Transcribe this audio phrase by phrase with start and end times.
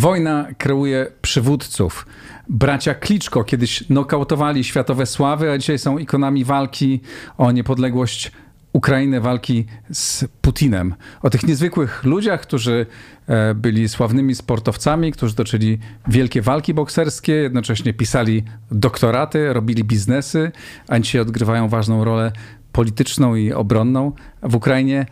[0.00, 2.06] Wojna kreuje przywódców.
[2.48, 7.00] Bracia Kliczko kiedyś nokautowali światowe sławy, a dzisiaj są ikonami walki
[7.38, 8.32] o niepodległość
[8.72, 10.94] Ukrainy, walki z Putinem.
[11.22, 12.86] O tych niezwykłych ludziach, którzy
[13.26, 15.78] e, byli sławnymi sportowcami, którzy toczyli
[16.08, 20.52] wielkie walki bokserskie, jednocześnie pisali doktoraty, robili biznesy,
[20.88, 22.32] a dzisiaj odgrywają ważną rolę
[22.72, 25.06] polityczną i obronną w Ukrainie.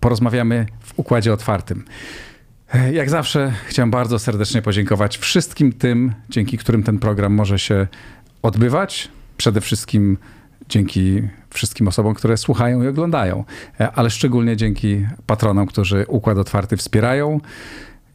[0.00, 1.84] Porozmawiamy w układzie otwartym.
[2.92, 7.86] Jak zawsze chciałem bardzo serdecznie podziękować wszystkim tym, dzięki którym ten program może się
[8.42, 9.08] odbywać.
[9.36, 10.18] Przede wszystkim
[10.68, 13.44] dzięki wszystkim osobom, które słuchają i oglądają,
[13.94, 17.40] ale szczególnie dzięki patronom, którzy Układ Otwarty wspierają.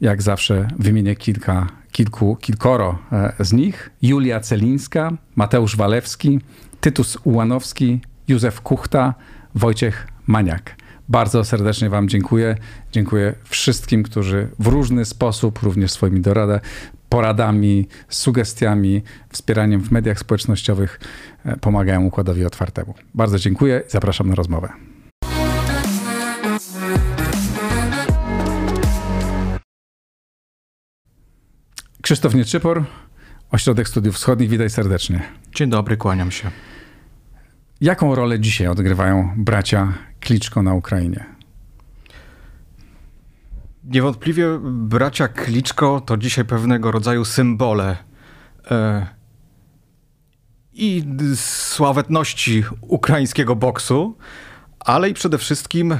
[0.00, 3.90] Jak zawsze wymienię kilka, kilku, kilkoro e, z nich.
[4.02, 6.40] Julia Celińska, Mateusz Walewski,
[6.80, 9.14] Tytus Ułanowski, Józef Kuchta,
[9.54, 10.76] Wojciech Maniak.
[11.08, 12.56] Bardzo serdecznie Wam dziękuję.
[12.92, 16.60] Dziękuję wszystkim, którzy w różny sposób, również swoimi dorada,
[17.08, 21.00] poradami, sugestiami, wspieraniem w mediach społecznościowych
[21.44, 22.94] e, pomagają Układowi Otwartemu.
[23.14, 24.68] Bardzo dziękuję i zapraszam na rozmowę.
[32.02, 32.84] Krzysztof Nieczypor,
[33.50, 34.50] Ośrodek Studiów Wschodnich.
[34.50, 35.22] Witaj serdecznie.
[35.54, 36.50] Dzień dobry, kłaniam się.
[37.82, 41.24] Jaką rolę dzisiaj odgrywają bracia Kliczko na Ukrainie?
[43.84, 47.96] Niewątpliwie bracia Kliczko to dzisiaj pewnego rodzaju symbole
[48.70, 49.06] e,
[50.72, 51.04] i
[51.36, 54.16] sławetności ukraińskiego boksu,
[54.80, 55.98] ale i przede wszystkim e,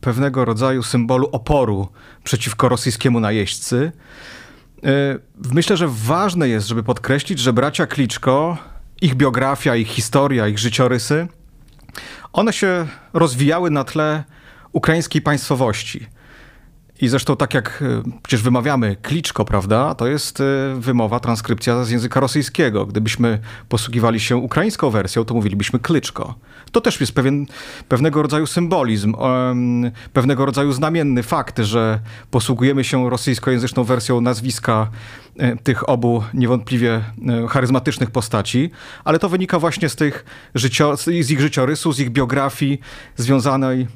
[0.00, 1.88] pewnego rodzaju symbolu oporu
[2.24, 3.92] przeciwko rosyjskiemu najeźdźcy.
[4.84, 5.18] E,
[5.54, 8.58] myślę, że ważne jest, żeby podkreślić, że bracia Kliczko,
[9.00, 11.28] ich biografia, ich historia, ich życiorysy,
[12.32, 14.24] one się rozwijały na tle
[14.72, 16.06] ukraińskiej państwowości.
[17.00, 20.44] I zresztą tak jak e, przecież wymawiamy kliczko, prawda, to jest e,
[20.78, 22.86] wymowa, transkrypcja z języka rosyjskiego.
[22.86, 23.38] Gdybyśmy
[23.68, 26.34] posługiwali się ukraińską wersją, to mówilibyśmy klyczko.
[26.72, 27.46] To też jest pewien,
[27.88, 29.14] pewnego rodzaju symbolizm,
[30.12, 32.00] pewnego rodzaju znamienny fakt, że
[32.30, 34.90] posługujemy się rosyjskojęzyczną wersją nazwiska
[35.38, 37.04] e, tych obu niewątpliwie
[37.48, 38.70] charyzmatycznych postaci,
[39.04, 40.24] ale to wynika właśnie z, tych
[40.54, 42.80] życio, z ich życiorysu, z ich biografii
[43.16, 43.86] związanej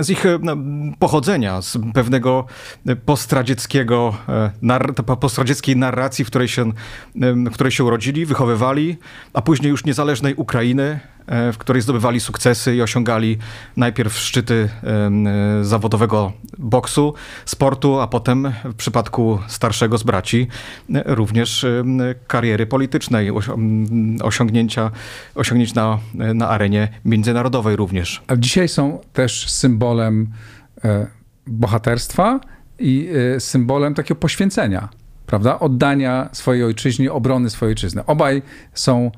[0.00, 0.56] z ich e, no,
[0.98, 2.46] pochodzenia, z pewnego
[2.86, 6.72] e, postradzieckiego, e, postradzieckiej narracji, w której, się,
[7.46, 8.96] w której się urodzili, wychowywali,
[9.32, 13.38] a później już niezależnej Ukrainy, E, w której zdobywali sukcesy i osiągali
[13.76, 20.46] najpierw szczyty e, zawodowego boksu, sportu, a potem w przypadku starszego z braci
[20.94, 21.66] e, również
[22.26, 23.30] kariery politycznej,
[24.22, 24.90] osiągnięcia,
[25.34, 28.22] osiągnięć na, na arenie międzynarodowej również.
[28.26, 30.32] A dzisiaj są też symbolem
[31.46, 32.40] bohaterstwa
[32.78, 34.88] i symbolem takiego poświęcenia,
[35.26, 35.58] prawda?
[35.58, 38.06] Oddania swojej ojczyźnie, obrony swojej ojczyzny.
[38.06, 38.42] Obaj
[38.74, 39.10] są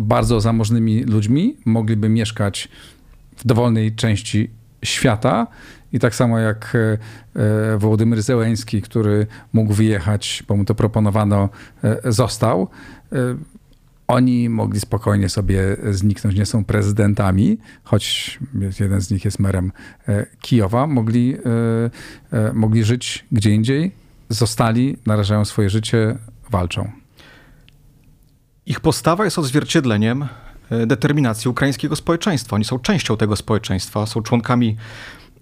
[0.00, 2.68] bardzo zamożnymi ludźmi mogliby mieszkać
[3.36, 4.50] w dowolnej części
[4.84, 5.46] świata.
[5.92, 6.98] I tak samo jak e,
[7.74, 11.48] e, Wołodymyr Zełęński, który mógł wyjechać, bo mu to proponowano,
[11.84, 12.68] e, został.
[14.06, 18.38] Oni mogli spokojnie sobie zniknąć, nie są prezydentami, choć
[18.80, 19.72] jeden z nich jest merem
[20.40, 20.86] Kijowa.
[20.86, 21.36] Mogli,
[22.54, 23.92] mogli żyć gdzie indziej,
[24.28, 26.18] zostali, narażają swoje życie,
[26.50, 26.99] walczą.
[28.70, 30.28] Ich postawa jest odzwierciedleniem
[30.70, 32.56] e, determinacji ukraińskiego społeczeństwa.
[32.56, 34.76] Oni są częścią tego społeczeństwa, są członkami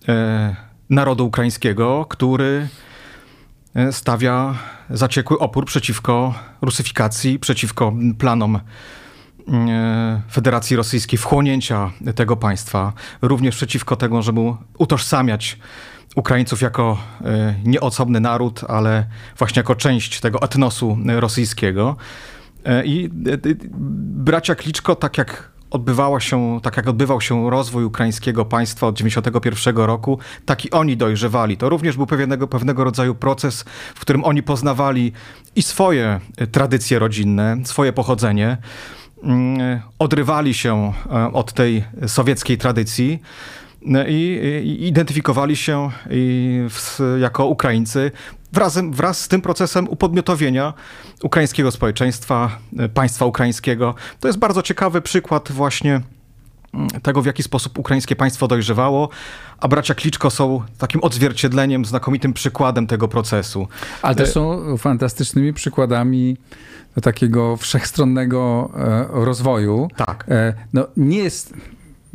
[0.08, 0.56] e,
[0.90, 2.68] narodu ukraińskiego, który
[3.74, 4.54] e, stawia
[4.90, 8.60] zaciekły opór przeciwko rusyfikacji, przeciwko planom
[10.30, 14.40] Federacji Rosyjskiej wchłonięcia tego państwa, również przeciwko temu, żeby
[14.78, 15.58] utożsamiać
[16.16, 16.98] Ukraińców jako
[17.64, 19.06] nie osobny naród, ale
[19.38, 21.96] właśnie jako część tego etnosu rosyjskiego.
[22.64, 23.08] E, I e,
[24.24, 29.86] bracia Kliczko, tak jak odbywała się, tak jak odbywał się rozwój ukraińskiego państwa od 1991
[29.86, 31.56] roku, tak i oni dojrzewali.
[31.56, 33.64] To również był pewnego, pewnego rodzaju proces,
[33.94, 35.12] w którym oni poznawali
[35.56, 38.56] i swoje e, tradycje rodzinne, swoje pochodzenie,
[39.22, 40.92] mm, odrywali się
[41.32, 43.20] od tej sowieckiej tradycji
[44.08, 45.90] i, i identyfikowali się
[47.20, 48.10] jako Ukraińcy
[48.52, 50.74] wraz, wraz z tym procesem upodmiotowienia
[51.22, 53.94] ukraińskiego społeczeństwa, e, państwa ukraińskiego.
[54.20, 56.00] To jest bardzo ciekawy przykład właśnie
[56.74, 59.08] mm, tego, w jaki sposób ukraińskie państwo dojrzewało,
[59.58, 63.68] a bracia Kliczko są takim odzwierciedleniem, znakomitym przykładem tego procesu.
[64.02, 66.36] Ale też e, są fantastycznymi przykładami
[67.02, 69.88] takiego wszechstronnego e, rozwoju.
[69.96, 70.26] Tak.
[70.72, 71.54] No, nie jest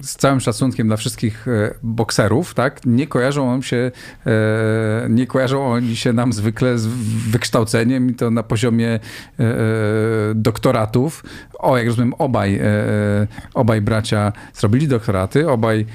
[0.04, 3.92] z całym szacunkiem dla wszystkich e, bokserów, tak, nie kojarzą się,
[4.26, 6.88] e, nie kojarzą oni się nam zwykle z
[7.32, 9.00] wykształceniem i to na poziomie
[10.36, 11.24] doktoratów.
[11.60, 12.60] O, jak rozumiem, obaj,
[13.54, 15.86] obaj bracia zrobili doktoraty, obaj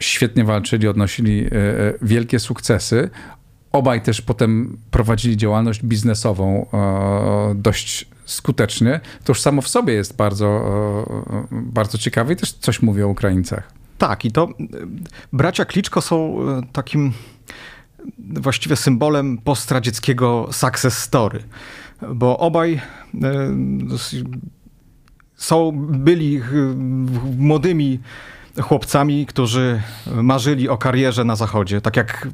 [0.00, 1.48] świetnie walczyli, odnosili
[2.02, 3.10] wielkie sukcesy.
[3.72, 6.66] Obaj też potem prowadzili działalność biznesową
[7.54, 10.46] dość skutecznie, to już samo w sobie jest bardzo,
[11.42, 13.72] e, bardzo ciekawe i też coś mówi o Ukraińcach.
[13.98, 14.48] Tak, i to e,
[15.32, 17.12] bracia Kliczko są e, takim
[18.18, 21.42] właściwie symbolem postradzieckiego success story,
[22.14, 22.80] bo obaj
[25.36, 26.40] są, byli
[27.38, 28.00] młodymi
[28.60, 32.28] chłopcami, którzy marzyli o karierze na Zachodzie, tak jak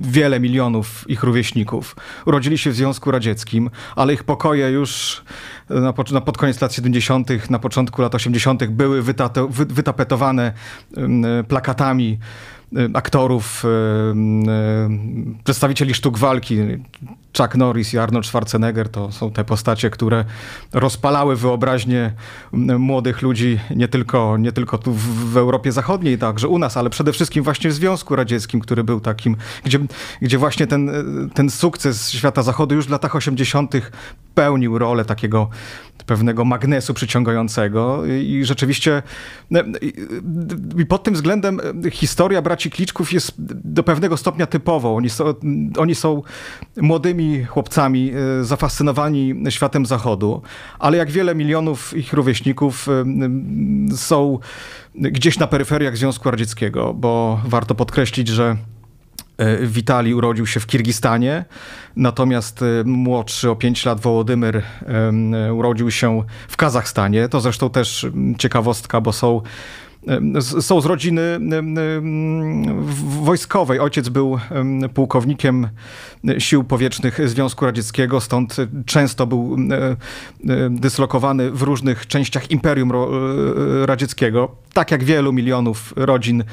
[0.00, 1.96] wiele milionów ich rówieśników.
[2.26, 5.22] Urodzili się w Związku Radzieckim, ale ich pokoje już
[5.68, 8.66] na, na pod koniec lat 70., na początku lat 80.
[8.66, 10.52] były wytato, wy, wytapetowane
[11.48, 12.18] plakatami
[12.94, 13.64] aktorów,
[15.44, 16.58] przedstawicieli sztuk walki.
[17.36, 20.24] Chuck Norris i Arnold Schwarzenegger to są te postacie, które
[20.72, 22.12] rozpalały wyobraźnię
[22.78, 24.92] młodych ludzi nie tylko, nie tylko tu
[25.32, 29.00] w Europie Zachodniej, także u nas, ale przede wszystkim właśnie w Związku Radzieckim, który był
[29.00, 29.78] takim, gdzie,
[30.22, 30.90] gdzie właśnie ten,
[31.34, 33.74] ten sukces świata zachodu już w latach 80.
[34.34, 35.48] pełnił rolę takiego
[36.06, 39.02] pewnego magnesu przyciągającego i rzeczywiście
[40.78, 41.60] i pod tym względem
[41.90, 43.32] historia braci Kliczków jest
[43.64, 44.96] do pewnego stopnia typową.
[44.96, 45.34] Oni są,
[45.78, 46.22] oni są
[46.76, 50.42] młodymi chłopcami e, zafascynowani światem zachodu,
[50.78, 54.38] ale jak wiele milionów ich rówieśników e, są
[54.94, 58.56] gdzieś na peryferiach Związku Radzieckiego, bo warto podkreślić, że
[59.38, 61.44] E, Witali urodził się w Kirgistanie,
[61.96, 64.62] natomiast młodszy o 5 lat Wołodymyr
[65.52, 67.28] urodził się w Kazachstanie.
[67.28, 68.06] To zresztą też
[68.38, 69.42] ciekawostka, bo są
[70.60, 71.40] są z rodziny
[73.22, 73.80] wojskowej.
[73.80, 74.38] Ojciec był
[74.94, 75.68] pułkownikiem
[76.38, 78.56] sił powietrznych Związku Radzieckiego, stąd
[78.86, 79.56] często był
[80.70, 82.92] dyslokowany w różnych częściach Imperium
[83.84, 86.44] Radzieckiego, tak jak wielu milionów rodzin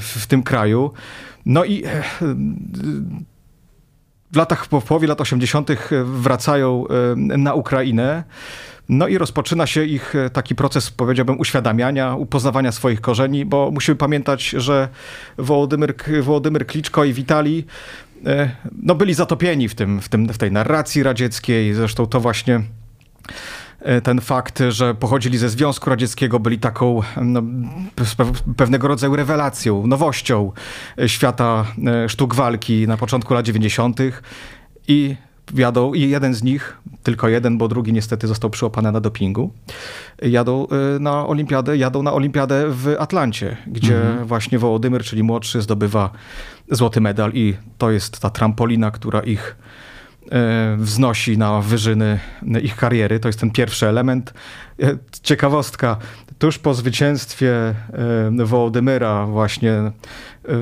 [0.00, 0.90] w tym kraju.
[1.46, 2.02] No i e,
[4.32, 5.70] w latach, w połowie lat 80.
[6.04, 8.24] wracają e, na Ukrainę.
[8.88, 13.96] No i rozpoczyna się ich e, taki proces, powiedziałbym, uświadamiania, upoznawania swoich korzeni, bo musimy
[13.96, 14.88] pamiętać, że
[15.38, 17.64] Wołodymyr, Wołodymyr Kliczko i Witali
[18.82, 21.74] no, byli zatopieni w, tym, w, tym, w tej narracji radzieckiej.
[21.74, 22.62] Zresztą to właśnie
[23.84, 27.42] E, ten fakt, że pochodzili ze Związku Radzieckiego, byli taką no,
[28.56, 30.52] pewnego rodzaju rewelacją, nowością
[30.98, 33.98] e, świata e, sztuk walki na początku lat 90.
[34.88, 35.16] I
[35.58, 39.52] jadą, i jeden z nich, tylko jeden, bo drugi niestety został przyłapany na dopingu,
[40.22, 40.66] jadą
[41.00, 44.26] na olimpiadę, jadą na olimpiadę w Atlancie, gdzie mhm.
[44.26, 46.10] właśnie Wołodymyr, czyli młodszy, zdobywa
[46.70, 49.56] złoty medal i to jest ta trampolina, która ich
[50.30, 52.18] E, wznosi na wyżyny
[52.62, 53.20] ich kariery.
[53.20, 54.34] To jest ten pierwszy element.
[54.82, 55.96] E, ciekawostka,
[56.38, 57.74] tuż po zwycięstwie
[58.44, 59.92] Wołodymyra właśnie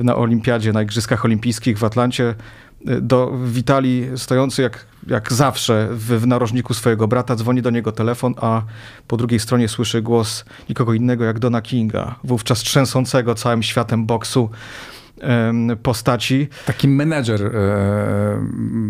[0.03, 2.35] na olimpiadzie, na Igrzyskach Olimpijskich w Atlancie,
[2.85, 8.33] do Witali stojący jak, jak zawsze w, w narożniku swojego brata, dzwoni do niego telefon,
[8.41, 8.61] a
[9.07, 14.49] po drugiej stronie słyszy głos nikogo innego jak Dona Kinga, wówczas trzęsącego całym światem boksu
[15.83, 16.47] postaci.
[16.65, 18.41] Taki menedżer e,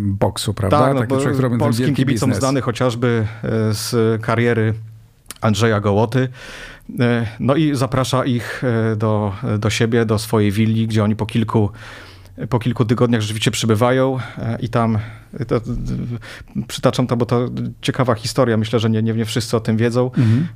[0.05, 0.79] boksu, prawda?
[0.79, 2.39] Tak, no, Taki człowiek, który polskim kibicom biznes.
[2.39, 4.73] znany chociażby e, z kariery
[5.41, 6.29] Andrzeja Gołoty.
[6.99, 8.63] E, no i zaprasza ich
[8.97, 11.69] do, do siebie, do swojej willi, gdzie oni po kilku
[12.49, 14.97] po kilku tygodniach rzeczywiście przybywają e, i tam,
[15.47, 15.61] to,
[16.67, 17.49] przytaczam to, bo to
[17.81, 20.11] ciekawa historia, myślę, że nie, nie, nie wszyscy o tym wiedzą.
[20.17, 20.47] Mhm.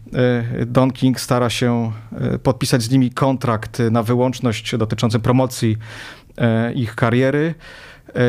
[0.61, 5.77] E, Don King stara się e, podpisać z nimi kontrakt na wyłączność dotyczący promocji
[6.75, 7.55] ich kariery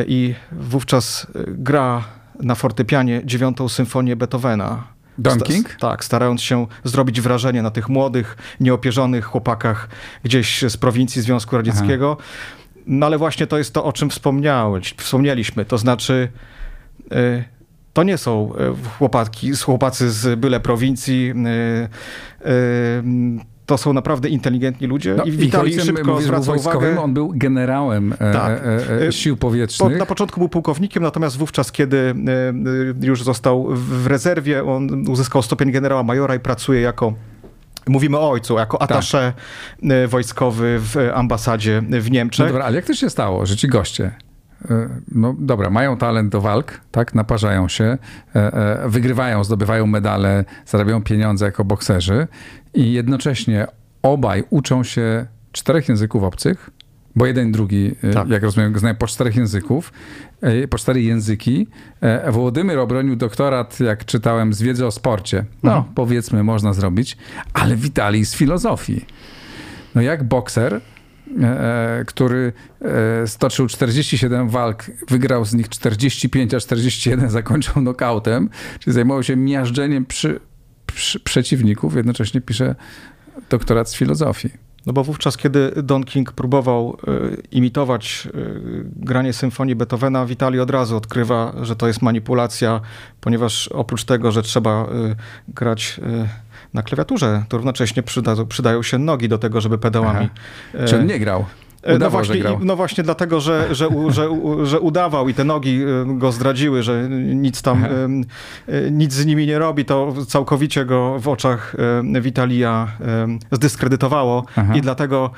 [0.07, 2.03] i wówczas gra
[2.39, 4.83] na fortepianie dziewiątą symfonię Beethovena.
[5.17, 5.75] Don King?
[5.79, 9.89] tak, starając się zrobić wrażenie na tych młodych, nieopierzonych chłopakach
[10.23, 12.17] gdzieś z prowincji Związku Radzieckiego.
[12.19, 12.27] Aha.
[12.87, 15.65] No ale właśnie to jest to, o czym wspomniałeś, wspomnieliśmy.
[15.65, 16.27] To znaczy,
[17.11, 17.43] y,
[17.93, 21.33] to nie są y, chłopaki, chłopacy z byle prowincji.
[22.45, 22.47] Y,
[23.67, 27.01] to są naprawdę inteligentni ludzie no, i Witali szybko zwraca uwagę.
[27.01, 28.61] On był generałem e, tak.
[28.65, 29.91] e, e, sił powietrznych.
[29.91, 32.15] Po, na początku był pułkownikiem, natomiast wówczas, kiedy
[33.01, 37.13] już został w rezerwie, on uzyskał stopień generała majora i pracuje jako
[37.89, 39.33] Mówimy o ojcu, jako atasze
[39.81, 40.09] tak.
[40.09, 42.45] wojskowy w ambasadzie w Niemczech.
[42.45, 44.11] No dobra, ale jak to się stało, że ci goście
[44.69, 47.97] e, no dobra, mają talent do walk, tak, naparzają się,
[48.35, 52.27] e, wygrywają, zdobywają medale, zarabiają pieniądze jako bokserzy
[52.73, 53.67] i jednocześnie
[54.03, 56.69] obaj uczą się czterech języków obcych,
[57.17, 58.29] bo jeden i drugi, e, tak.
[58.29, 59.93] jak rozumiem, znają po czterech języków,
[60.41, 61.67] e, po cztery języki.
[62.01, 65.45] E, Włodymyr obronił doktorat, jak czytałem, z wiedzy o sporcie.
[65.63, 65.93] No, mhm.
[65.95, 67.17] powiedzmy, można zrobić,
[67.53, 69.05] ale Witalij z filozofii.
[69.95, 70.81] No jak bokser,
[72.07, 72.53] który
[73.25, 80.05] stoczył 47 walk, wygrał z nich 45, a 41 zakończył nokautem, czyli zajmował się miażdżeniem
[80.05, 80.39] przy,
[80.85, 82.75] przy przeciwników, jednocześnie pisze
[83.49, 84.66] doktorat z filozofii.
[84.87, 90.69] No bo wówczas, kiedy Don King próbował y, imitować y, granie symfonii Beethovena, Witali od
[90.69, 92.81] razu odkrywa, że to jest manipulacja,
[93.21, 95.15] ponieważ oprócz tego, że trzeba y,
[95.47, 95.99] grać
[96.73, 100.29] na klawiaturze, to równocześnie przyda, przydają się nogi do tego, żeby pedałami.
[100.75, 100.87] Aha.
[100.87, 101.45] Czy on nie grał?
[101.87, 104.29] E, no Udawał, no, właśnie, no właśnie dlatego, że, że, że,
[104.63, 109.47] że udawał i te nogi e, go zdradziły, że nic tam, e, nic z nimi
[109.47, 111.75] nie robi, to całkowicie go w oczach
[112.21, 112.87] Witalia
[113.51, 114.75] zdyskredytowało Aha.
[114.75, 115.31] i dlatego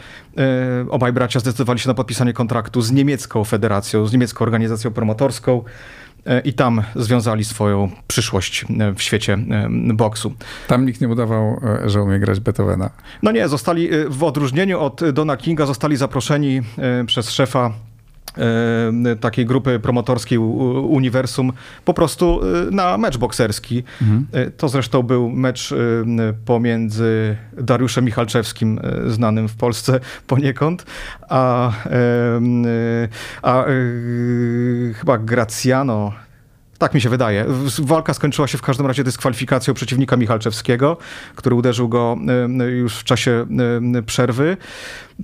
[0.90, 5.64] obaj bracia zdecydowali się na podpisanie kontraktu z niemiecką federacją, z niemiecką organizacją promotorską.
[6.26, 10.34] E, i tam związali swoją przyszłość e, w świecie e, boksu.
[10.68, 12.90] Tam nikt nie udawał, że umie grać Beethovena.
[13.24, 16.62] No nie, zostali w odróżnieniu od Dona Kinga, zostali zaproszeni
[17.08, 17.72] przez szefa
[19.20, 21.54] takiej grupy promotorskiej Uniwersum
[21.86, 23.84] po prostu e, na mecz bokserski.
[24.02, 24.28] Mhm.
[24.32, 25.74] E, to zresztą był mecz
[26.46, 30.86] pomiędzy Dariuszem Michalczewskim, znanym w Polsce poniekąd,
[31.30, 31.72] a,
[33.42, 33.66] a, a
[34.94, 36.14] chyba Graciano
[36.80, 37.46] tak mi się wydaje.
[37.80, 40.98] Walka skończyła się w każdym razie dyskwalifikacją przeciwnika Michalczewskiego,
[41.36, 42.18] który uderzył go
[42.78, 43.46] już w czasie
[44.06, 44.58] przerwy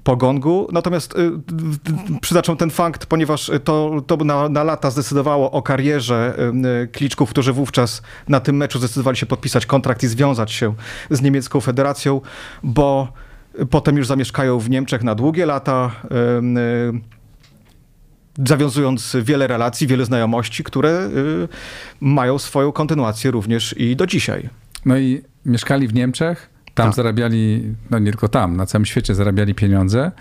[0.04, 0.68] po gongu.
[0.72, 1.32] Natomiast y,
[2.22, 6.38] przytaczam ten fakt, ponieważ to, to na, na lata zdecydowało o karierze
[6.92, 10.74] Kliczków, którzy wówczas na tym meczu zdecydowali się podpisać kontrakt i związać się
[11.12, 12.22] z niemiecką federacją,
[12.64, 13.08] bo
[13.70, 15.92] potem już zamieszkają w Niemczech na długie lata
[18.48, 21.48] zawiązując wiele relacji, wiele znajomości, które y,
[22.01, 24.50] mają swoją kontynuację również i do dzisiaj.
[24.86, 26.96] No i mieszkali w Niemczech, tam tak.
[26.96, 30.12] zarabiali, no nie tylko tam, na całym świecie zarabiali pieniądze,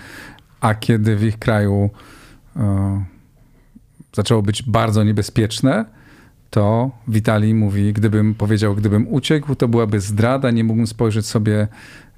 [0.60, 1.90] a kiedy w ich kraju
[2.56, 3.04] e,
[4.12, 5.84] zaczęło być bardzo niebezpieczne,
[6.50, 11.68] to Witali mówi, gdybym powiedział, gdybym uciekł, to byłaby zdrada, nie mógłbym spojrzeć sobie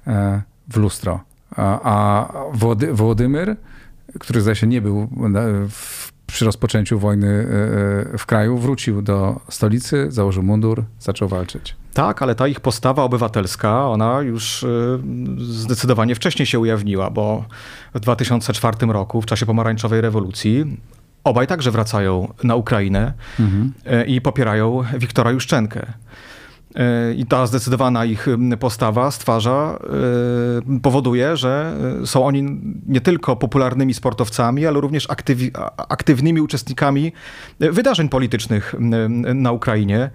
[0.07, 1.19] e, w lustro.
[1.55, 3.55] A, a Włody, Włodymyr
[4.19, 5.07] który zdaje się nie był
[5.69, 11.75] w, przy rozpoczęciu wojny e, e, w kraju, wrócił do stolicy, założył mundur, zaczął walczyć.
[11.93, 14.67] Tak, ale ta ich postawa obywatelska, ona już e,
[15.37, 17.45] zdecydowanie wcześniej się ujawniła, bo
[17.93, 20.77] w 2004 roku, w czasie pomarańczowej rewolucji,
[21.23, 23.73] obaj także wracają na Ukrainę mhm.
[24.07, 25.93] i popierają Wiktora Juszczenkę.
[27.15, 28.27] I ta zdecydowana ich
[28.59, 29.79] postawa stwarza,
[30.75, 37.11] e, powoduje, że e, są oni nie tylko popularnymi sportowcami, ale również aktywi, aktywnymi uczestnikami
[37.59, 38.75] e, wydarzeń politycznych
[39.35, 40.09] na Ukrainie.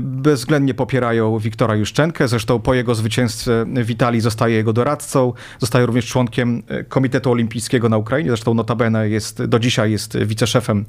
[0.00, 3.52] Bezwzględnie popierają Wiktora Juszczenkę, zresztą po jego zwycięstwie
[3.84, 9.58] Witali zostaje jego doradcą, zostaje również członkiem Komitetu Olimpijskiego na Ukrainie, zresztą notabene jest, do
[9.58, 10.84] dzisiaj jest wiceszefem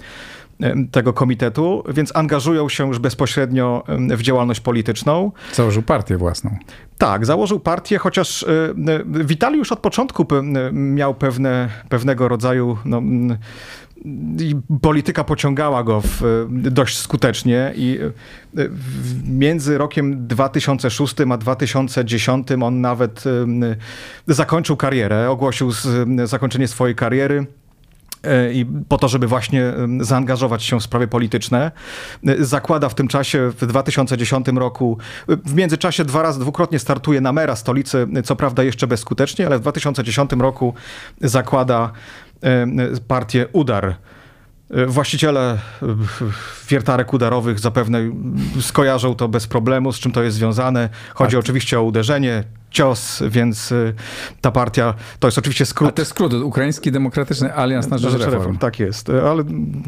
[0.92, 5.32] tego komitetu, więc angażują się już bezpośrednio w działalność polityczną.
[5.54, 6.58] Założył partię własną.
[6.98, 8.48] Tak, założył partię, chociaż e,
[8.94, 10.26] e, Witali już od początku
[10.72, 13.02] miał pewne, pewnego rodzaju no,
[14.82, 18.00] polityka pociągała go w, dość skutecznie i
[19.24, 23.24] między rokiem 2006 a 2010 on nawet
[24.28, 25.72] zakończył karierę, ogłosił
[26.26, 27.46] zakończenie swojej kariery.
[28.24, 31.72] E, i po to, żeby właśnie zaangażować się w sprawy polityczne.
[32.28, 34.98] E, zakłada w tym czasie, w 2010 roku,
[35.28, 39.62] w międzyczasie dwa razy, dwukrotnie startuje na mera stolicy, co prawda jeszcze bezskutecznie, ale w
[39.62, 40.74] 2010 roku
[41.22, 41.92] zakłada
[43.08, 43.96] partię Udar.
[44.72, 45.58] E, właściciele
[46.70, 48.00] wiertarek udarowych zapewne
[48.62, 50.90] skojarzą to bez problemu, z czym to jest związane.
[51.14, 51.40] Chodzi tak.
[51.40, 52.44] oczywiście o uderzenie,
[52.78, 53.94] cios, więc y,
[54.42, 55.90] ta partia to jest oczywiście skrót.
[55.90, 58.32] A to jest skrót, Ukraiński Demokratyczny Alians na Rzecz Reform.
[58.32, 58.58] Reform.
[58.58, 59.44] Tak jest, ale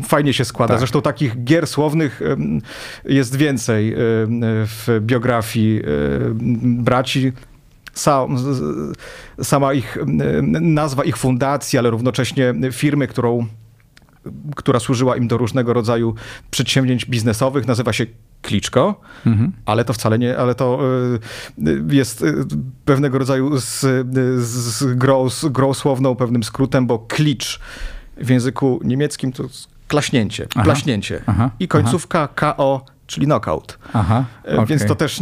[0.08, 0.74] fajnie się składa.
[0.74, 0.80] Tak.
[0.80, 2.22] Zresztą takich gier słownych
[3.06, 3.96] jest więcej
[4.66, 5.82] w biografii
[6.64, 7.32] braci
[9.44, 9.98] sama ich
[10.62, 13.48] nazwa ich fundacji, ale równocześnie firmy, którą
[14.56, 16.16] która służyła im do różnego rodzaju
[16.52, 18.06] przedsięwzięć biznesowych, nazywa się
[18.42, 19.52] Kliczko, mhm.
[19.66, 20.80] ale to wcale nie, ale to
[21.58, 22.46] y, jest y,
[22.86, 23.80] pewnego rodzaju z,
[24.40, 27.60] z, grą, z grą słowną, pewnym skrótem, bo klicz
[28.18, 29.44] w języku niemieckim to
[29.88, 31.22] klaśnięcie, aha, klaśnięcie.
[31.26, 33.80] Aha, I końcówka KO czyli knockout.
[33.94, 34.66] Aha, okay.
[34.66, 35.20] Więc to też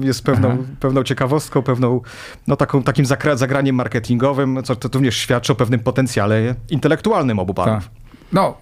[0.00, 2.00] jest pewną, pewną ciekawostką, pewną,
[2.46, 7.84] no taką, takim zagraniem marketingowym, co to również świadczy o pewnym potencjale intelektualnym obu panów.
[7.84, 7.92] Tak.
[8.32, 8.54] No,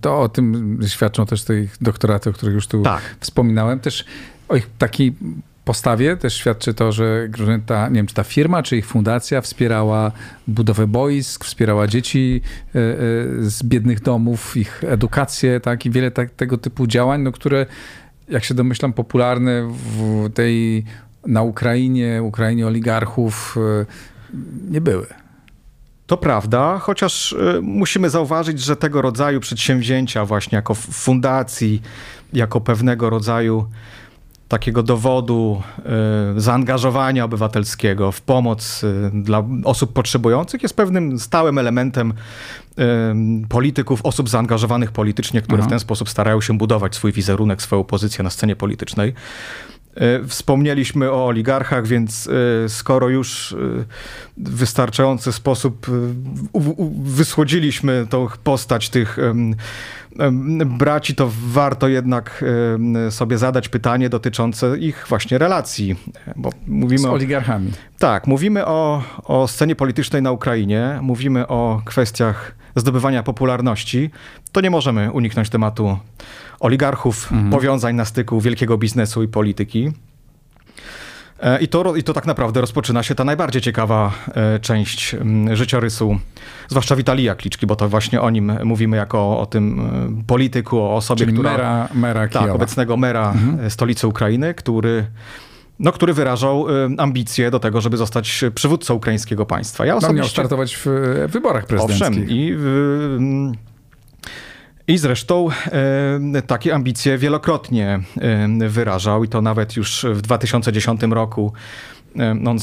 [0.00, 3.02] to o tym świadczą też te doktoraty, o których już tu tak.
[3.20, 3.80] wspominałem.
[3.80, 4.04] Też
[4.48, 5.14] o ich takiej
[5.64, 7.28] postawie też świadczy to, że
[7.66, 10.12] ta, nie wiem, czy ta firma, czy ich fundacja wspierała
[10.48, 12.40] budowę boisk, wspierała dzieci
[12.74, 12.94] e, e,
[13.40, 17.66] z biednych domów, ich edukację, tak, i wiele tak, tego typu działań, no, które,
[18.28, 20.84] jak się domyślam, popularne w tej,
[21.26, 23.86] na Ukrainie, Ukrainie oligarchów e,
[24.70, 25.21] nie były.
[26.06, 31.82] To prawda, chociaż musimy zauważyć, że tego rodzaju przedsięwzięcia, właśnie jako fundacji,
[32.32, 33.66] jako pewnego rodzaju
[34.52, 35.62] takiego dowodu
[36.36, 42.84] y, zaangażowania obywatelskiego w pomoc y, dla osób potrzebujących jest pewnym stałym elementem y,
[43.48, 45.66] polityków, osób zaangażowanych politycznie, które Aha.
[45.66, 49.14] w ten sposób starają się budować swój wizerunek, swoją pozycję na scenie politycznej.
[50.28, 52.28] Wspomnieliśmy o oligarchach, więc
[52.68, 53.56] skoro już
[54.36, 55.86] w wystarczający sposób
[57.02, 59.18] wysłodziliśmy tą postać tych
[60.66, 62.44] braci, to warto jednak
[63.10, 65.96] sobie zadać pytanie dotyczące ich właśnie relacji.
[66.36, 67.68] Bo mówimy Z oligarchami.
[67.68, 74.10] O, tak, mówimy o, o scenie politycznej na Ukrainie, mówimy o kwestiach zdobywania popularności,
[74.52, 75.98] to nie możemy uniknąć tematu
[76.60, 77.50] oligarchów, mhm.
[77.50, 79.92] powiązań na styku wielkiego biznesu i polityki.
[81.42, 85.16] E, I to, I to tak naprawdę rozpoczyna się ta najbardziej ciekawa e, część
[85.52, 86.18] życiorysu,
[86.68, 89.80] zwłaszcza Witalija Kliczki, bo to właśnie o nim mówimy jako o tym
[90.20, 91.52] e, polityku, o osobie, Czyli która...
[91.52, 93.70] Mera, mera tak, obecnego mera mhm.
[93.70, 95.06] stolicy Ukrainy, który
[95.78, 96.66] no, który wyrażał
[96.98, 99.86] ambicje do tego, żeby zostać przywódcą ukraińskiego państwa.
[99.86, 100.14] Ja osobiście...
[100.14, 100.86] No, miał startować w
[101.28, 102.08] wyborach prezydenckich.
[102.08, 103.52] Owszem, i w,
[104.88, 105.48] i zresztą
[106.32, 111.52] e, takie ambicje wielokrotnie e, wyrażał i to nawet już w 2010 roku.
[112.18, 112.58] E, on,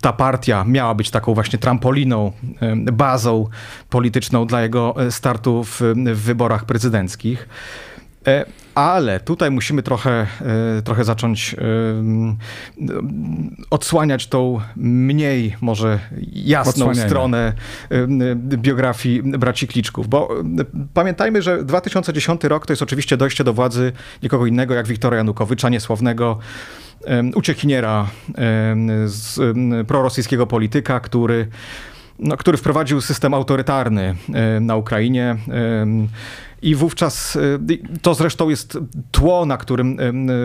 [0.00, 2.32] ta partia miała być taką właśnie trampoliną,
[2.92, 3.48] bazą
[3.90, 7.48] polityczną dla jego startu w, w wyborach prezydenckich.
[8.74, 10.26] E, ale tutaj musimy trochę,
[10.78, 11.64] e, trochę zacząć e,
[13.70, 15.98] odsłaniać tą mniej może
[16.32, 17.52] jasną stronę
[18.36, 20.28] biografii braci Kliczków, bo
[20.94, 25.68] pamiętajmy, że 2010 rok to jest oczywiście dojście do władzy nikogo innego jak Wiktora Janukowycza,
[25.68, 26.38] niesławnego
[27.34, 28.06] uciekiniera
[29.06, 29.40] z
[29.86, 31.48] prorosyjskiego polityka, który
[32.18, 34.14] no, który wprowadził system autorytarny
[34.60, 35.36] na Ukrainie
[36.64, 37.58] i wówczas y,
[38.02, 38.78] to zresztą jest
[39.10, 39.98] tło, na którym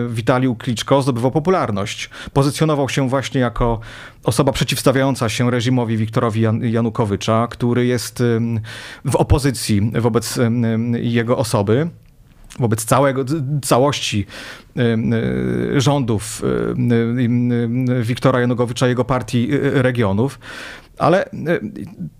[0.08, 2.10] Witaliu Kliczko zdobywał popularność.
[2.32, 3.80] Pozycjonował się właśnie jako
[4.24, 8.22] osoba przeciwstawiająca się reżimowi Wiktorowi Jan Janukowycza, który jest
[9.04, 10.38] w opozycji wobec
[10.92, 11.90] jego osoby
[12.58, 13.24] wobec całego,
[13.62, 14.26] całości
[15.76, 16.42] rządów
[18.02, 20.38] Wiktora Janukowycza, jego partii regionów.
[21.00, 21.30] Ale e,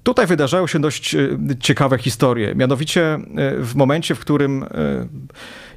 [0.03, 1.29] tutaj wydarzają się dość e,
[1.61, 2.55] ciekawe historie.
[2.55, 3.21] Mianowicie e,
[3.59, 4.65] w momencie, w którym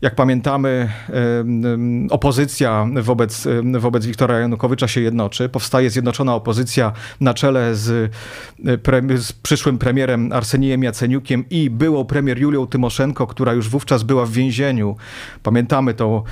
[0.03, 0.89] jak pamiętamy,
[2.09, 3.47] opozycja wobec,
[3.79, 5.49] wobec Wiktora Janukowycza się jednoczy.
[5.49, 8.11] Powstaje zjednoczona opozycja na czele z,
[8.83, 14.25] pre, z przyszłym premierem Arsenijem Jaceniukiem i byłą premier Julią Tymoszenko, która już wówczas była
[14.25, 14.95] w więzieniu.
[15.43, 16.23] Pamiętamy tą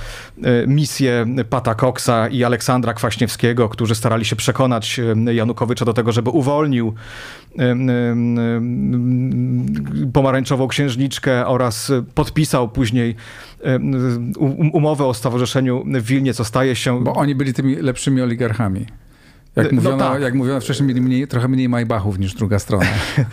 [0.42, 5.00] e, misję Pata Coxa i Aleksandra Kwaśniewskiego, którzy starali się przekonać
[5.32, 6.94] Janukowycza do tego, żeby uwolnił
[10.12, 13.16] pomarańczową księżniczkę oraz podpisał później
[14.72, 17.04] umowę o stowarzyszeniu w Wilnie, co staje się...
[17.04, 18.86] Bo oni byli tymi lepszymi oligarchami.
[19.56, 20.22] Jak no mówiono, no tak.
[20.22, 22.86] jak mówiono wcześniej, mieli mniej, trochę mniej majbachów niż druga strona.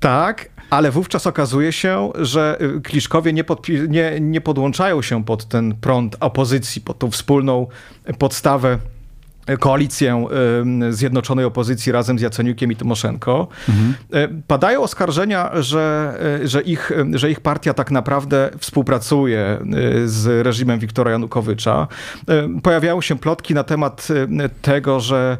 [0.00, 3.44] tak, ale wówczas okazuje się, że y, Kliszkowie nie,
[3.88, 7.66] nie, nie podłączają się pod ten prąd opozycji, pod tą wspólną
[8.18, 8.78] podstawę
[9.58, 10.26] koalicję
[10.90, 13.48] zjednoczonej opozycji razem z Jaceniukiem i Tymoszenko.
[13.68, 13.94] Mhm.
[14.12, 19.58] E, padają oskarżenia, że, e, że, ich, że ich partia tak naprawdę współpracuje e,
[20.08, 21.86] z reżimem Wiktora Janukowycza.
[22.62, 24.08] Pojawiają się plotki na temat
[24.62, 25.38] tego, że,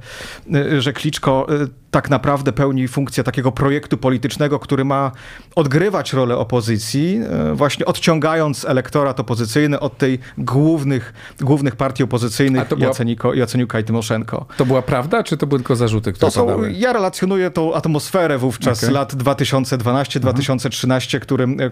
[0.79, 1.46] że Kliczko
[1.90, 5.12] tak naprawdę pełni funkcję takiego projektu politycznego, który ma
[5.57, 12.81] odgrywać rolę opozycji, e, właśnie odciągając elektorat opozycyjny od tej głównych, głównych partii opozycyjnych była...
[12.81, 14.46] Jaceniko, Jaceniuka i Tymoszenko.
[14.57, 16.72] To była prawda, czy to były tylko zarzuty, które to są, padały?
[16.72, 18.94] Ja relacjonuję tą atmosferę wówczas okay.
[18.94, 21.70] lat 2012-2013, którym, e,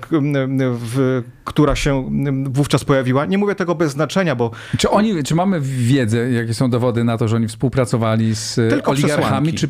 [0.72, 2.10] w, która się
[2.44, 3.26] wówczas pojawiła.
[3.26, 4.50] Nie mówię tego bez znaczenia, bo...
[4.78, 8.90] Czy oni, czy mamy wiedzę, jakie są dowody na to, że oni współpracowali z Tylko
[8.90, 9.68] oligarchami, czy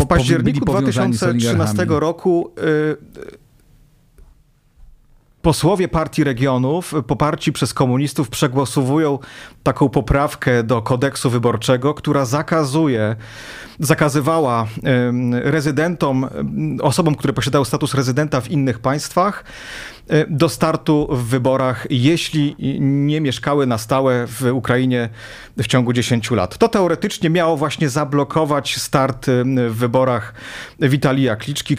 [0.00, 3.40] w październiku 2013 roku y,
[5.42, 9.18] posłowie partii regionów, poparci przez komunistów, przegłosowują
[9.62, 13.16] taką poprawkę do kodeksu wyborczego, która zakazuje,
[13.78, 14.66] zakazywała
[15.32, 16.26] rezydentom,
[16.82, 19.44] osobom, które posiadały status rezydenta w innych państwach,
[20.28, 25.08] do startu w wyborach, jeśli nie mieszkały na stałe w Ukrainie
[25.58, 26.58] w ciągu 10 lat.
[26.58, 30.34] To teoretycznie miało właśnie zablokować start e, w wyborach
[30.80, 31.76] Witalija Kliczki,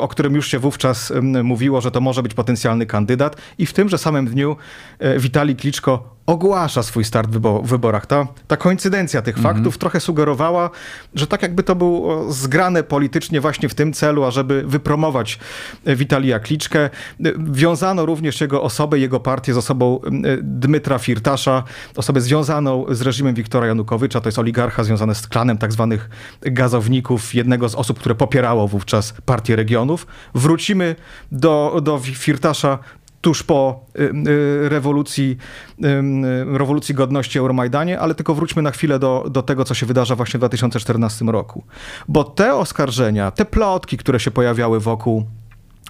[0.00, 3.98] o którym już się wówczas mówiło, że to może być potencjalny kandydat i w tymże
[3.98, 4.56] samym dniu
[4.98, 8.06] e, Witalij Kliczko ogłasza swój start w wyborach.
[8.06, 9.54] Ta, ta koincydencja tych mhm.
[9.54, 10.70] faktów trochę sugerowała,
[11.14, 15.38] że tak jakby to było zgrane politycznie właśnie w tym celu, ażeby wypromować
[15.86, 16.90] Witalija Kliczkę.
[17.38, 20.00] Wiązano również jego osobę, jego partię z osobą
[20.42, 21.62] Dmytra Firtasza,
[21.96, 24.20] osobę związaną z reżimem Wiktora Janukowycza.
[24.20, 29.14] To jest oligarcha związany z klanem tak zwanych gazowników, jednego z osób, które popierało wówczas
[29.24, 30.06] partię regionów.
[30.34, 30.96] Wrócimy
[31.32, 32.78] do, do Firtasza
[33.20, 35.36] tuż po y, y, rewolucji,
[35.84, 40.16] y, rewolucji godności Euromajdanie, ale tylko wróćmy na chwilę do, do tego, co się wydarza
[40.16, 41.64] właśnie w 2014 roku.
[42.08, 45.24] Bo te oskarżenia, te plotki, które się pojawiały wokół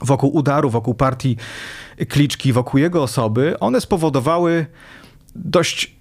[0.02, 1.36] wokół udaru, wokół partii
[2.08, 4.66] Kliczki, wokół jego osoby, one spowodowały
[5.34, 5.96] dość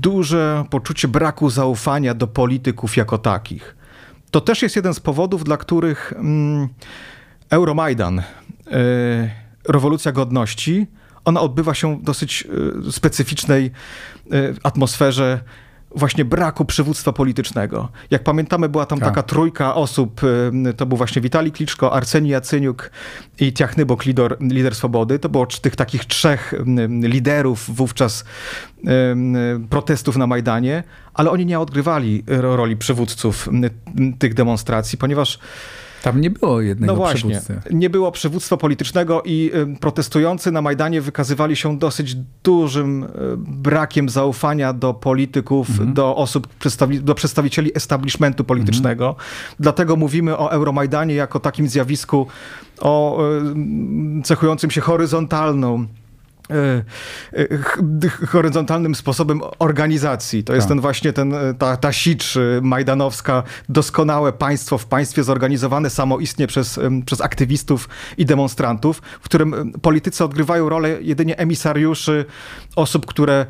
[0.00, 3.76] duże poczucie braku zaufania do polityków jako takich.
[4.30, 6.68] To też jest jeden z powodów, dla których mm,
[7.50, 8.22] Euromajdan
[9.68, 10.86] rewolucja godności,
[11.26, 12.48] ona odbywa się w dosyć
[12.88, 13.70] e, specyficznej
[14.32, 15.40] e, atmosferze
[15.96, 17.88] właśnie braku przywództwa politycznego.
[18.10, 19.08] Jak pamiętamy, była tam tak.
[19.08, 20.20] taka trójka osób,
[20.68, 22.90] e, to był właśnie Witali Kliczko, Arsenij Jacyniuk
[23.40, 25.18] i Tiachnybok, lider, lider Swobody.
[25.18, 26.54] To było tych takich trzech
[27.02, 28.24] liderów wówczas
[29.70, 33.48] protestów na Majdanie, ale oni nie odgrywali roli przywódców
[34.18, 35.38] tych demonstracji, ponieważ
[36.06, 37.74] tam nie było jednego no właśnie, przywódcy.
[37.74, 44.72] Nie było przywództwa politycznego i protestujący na Majdanie wykazywali się dosyć dużym e, brakiem zaufania
[44.72, 45.94] do polityków, mhm.
[45.94, 46.48] do osób,
[47.00, 49.08] do przedstawicieli establishmentu politycznego.
[49.08, 49.26] Mhm.
[49.60, 52.26] Dlatego mówimy o Euromajdanie jako takim zjawisku
[52.80, 53.18] o
[54.24, 55.86] cechującym się horyzontalną
[58.28, 60.44] horyzontalnym sposobem organizacji.
[60.44, 60.68] To jest tak.
[60.68, 66.80] ten właśnie ten, e, ta, ta sicz majdanowska, doskonałe państwo w państwie zorganizowane samoistnie przez,
[67.06, 72.24] przez aktywistów i demonstrantów, w którym politycy odgrywają rolę jedynie emisariuszy,
[72.76, 73.46] osób, które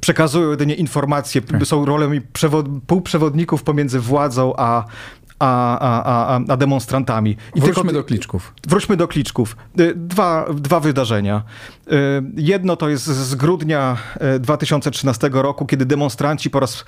[0.00, 1.66] przekazują jedynie informacje, tak.
[1.66, 1.84] są
[2.32, 4.84] przewod, półprzewodników pomiędzy władzą a,
[5.38, 7.36] a, a, a, a demonstrantami.
[7.54, 8.54] I wróćmy tylko, do kliczków.
[8.68, 9.56] Wróćmy do kliczków.
[9.80, 11.42] Y, dwa, dwa wydarzenia.
[11.86, 11.92] Y,
[12.36, 13.96] jedno to jest z grudnia
[14.40, 16.84] 2013 y, roku, kiedy demonstranci po raz,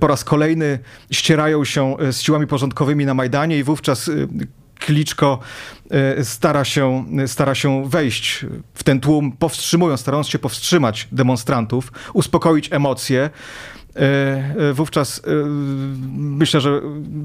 [0.00, 0.78] po raz kolejny
[1.10, 4.10] ścierają się z siłami porządkowymi na Majdanie i wówczas
[4.78, 5.38] Kliczko
[6.22, 13.30] stara się, stara się wejść w ten tłum, powstrzymując, starając się powstrzymać demonstrantów, uspokoić emocje.
[13.96, 15.30] E, e, wówczas e,
[16.16, 16.80] myślę, że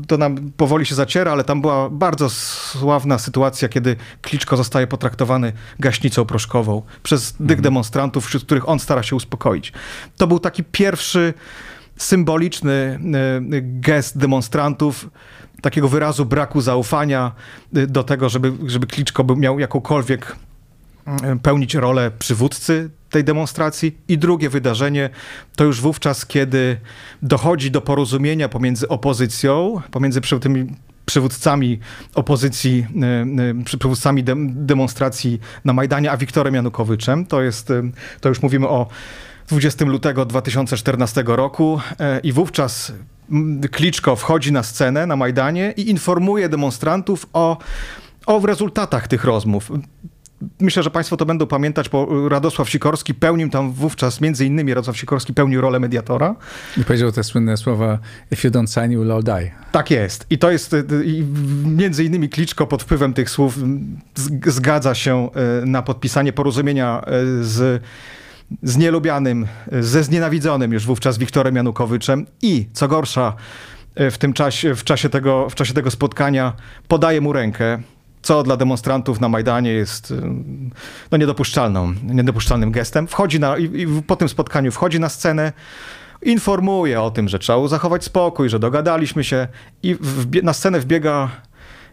[0.08, 5.54] to nam powoli się zaciera, ale tam była bardzo sławna sytuacja, kiedy Kliczko zostaje potraktowany
[5.80, 7.62] gaśnicą proszkową przez tych mhm.
[7.62, 9.74] demonstrantów, wśród których on stara się uspokoić.
[10.18, 11.34] To był taki pierwszy
[11.98, 13.00] symboliczny
[13.62, 15.10] gest demonstrantów,
[15.62, 17.32] takiego wyrazu braku zaufania
[17.72, 20.36] do tego, żeby, żeby Kliczko miał jakąkolwiek
[21.44, 23.98] pełnić rolę przywódcy tej demonstracji.
[24.08, 25.10] I drugie wydarzenie
[25.56, 26.78] to już wówczas, kiedy
[27.22, 30.68] dochodzi do porozumienia pomiędzy opozycją, pomiędzy tymi
[31.06, 31.80] przywódcami
[32.16, 33.06] opozycji, e,
[33.62, 37.26] e, przywódcami demonstracji na Majdanie, a Wiktorem Janukowiczem.
[37.26, 37.84] To jest, e,
[38.22, 38.88] to już mówimy o
[39.48, 41.82] 20 lutego 2014 roku
[42.24, 42.94] i wówczas
[43.72, 47.58] Kliczko wchodzi na scenę na Majdanie i informuje demonstrantów o,
[48.26, 49.72] o rezultatach tych rozmów
[50.60, 54.98] myślę, że Państwo to będą pamiętać, bo Radosław Sikorski pełnił tam wówczas, między innymi Radosław
[54.98, 56.36] Sikorski pełnił rolę mediatora.
[56.78, 58.00] I powiedział te słynne słowa
[58.32, 59.52] If you don't sign, you will die.
[59.72, 60.26] Tak jest.
[60.30, 60.76] I to jest,
[61.06, 61.24] i
[61.66, 63.58] między innymi Kliczko pod wpływem tych słów
[64.46, 65.30] zgadza się
[65.62, 67.84] e, na podpisanie porozumienia e, z
[68.64, 73.34] z nielubianym, ze znienawidzonym już wówczas Wiktorem Janukowiczem i, co gorsza,
[73.96, 76.54] e, w tym czasie, w czasie tego, w czasie tego spotkania
[76.88, 77.80] podaje mu rękę
[78.22, 80.22] co dla demonstrantów na Majdanie jest y,
[81.12, 83.08] no, niedopuszczalną, niedopuszczalnym gestem.
[83.08, 85.54] Wchodzi na, i, i po tym spotkaniu wchodzi na scenę,
[86.22, 89.48] informuje o tym, że trzeba zachować spokój, że dogadaliśmy się
[89.84, 91.30] i w, na scenę wbiega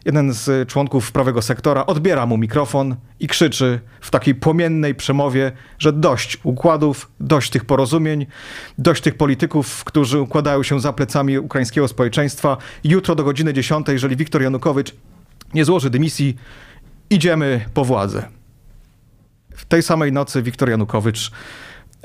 [0.05, 5.93] jeden z członków prawego sektora, odbiera mu mikrofon i krzyczy w takiej płomiennej przemowie, że
[5.93, 8.27] dość układów, dość tych porozumień,
[8.79, 12.57] dość tych polityków, którzy układają się za plecami ukraińskiego społeczeństwa.
[12.85, 14.95] Jutro do godziny 10, jeżeli Wiktor Janukowicz
[15.55, 16.37] nie złoży dymisji,
[17.11, 18.29] idziemy po władzę.
[19.57, 21.31] w tej samej nocy Wiktor Janukowycz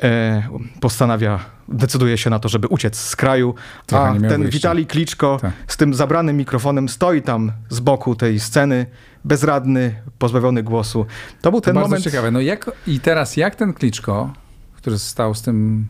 [0.03, 0.43] e,
[0.81, 3.55] postanawia, decyduje się na to, żeby uciec z kraju,
[3.91, 4.49] a ten wyjścia.
[4.49, 5.53] Witalij Kliczko Tak.
[5.67, 8.85] z tym zabranym mikrofonem stoi tam z boku tej sceny,
[9.25, 11.05] bezradny, pozbawiony głosu.
[11.41, 12.03] To był To ten bardzo moment...
[12.03, 12.31] ciekawe.
[12.31, 14.33] No jak, I teraz jak ten Kliczko,
[14.73, 15.87] który stał z tym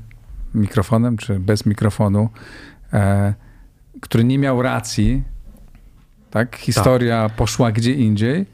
[0.53, 2.29] mikrofonem, czy bez mikrofonu,
[2.93, 3.33] e,
[4.01, 5.23] który nie miał racji,
[6.33, 6.57] tak?
[6.57, 8.45] Historia poszła gdzie indziej,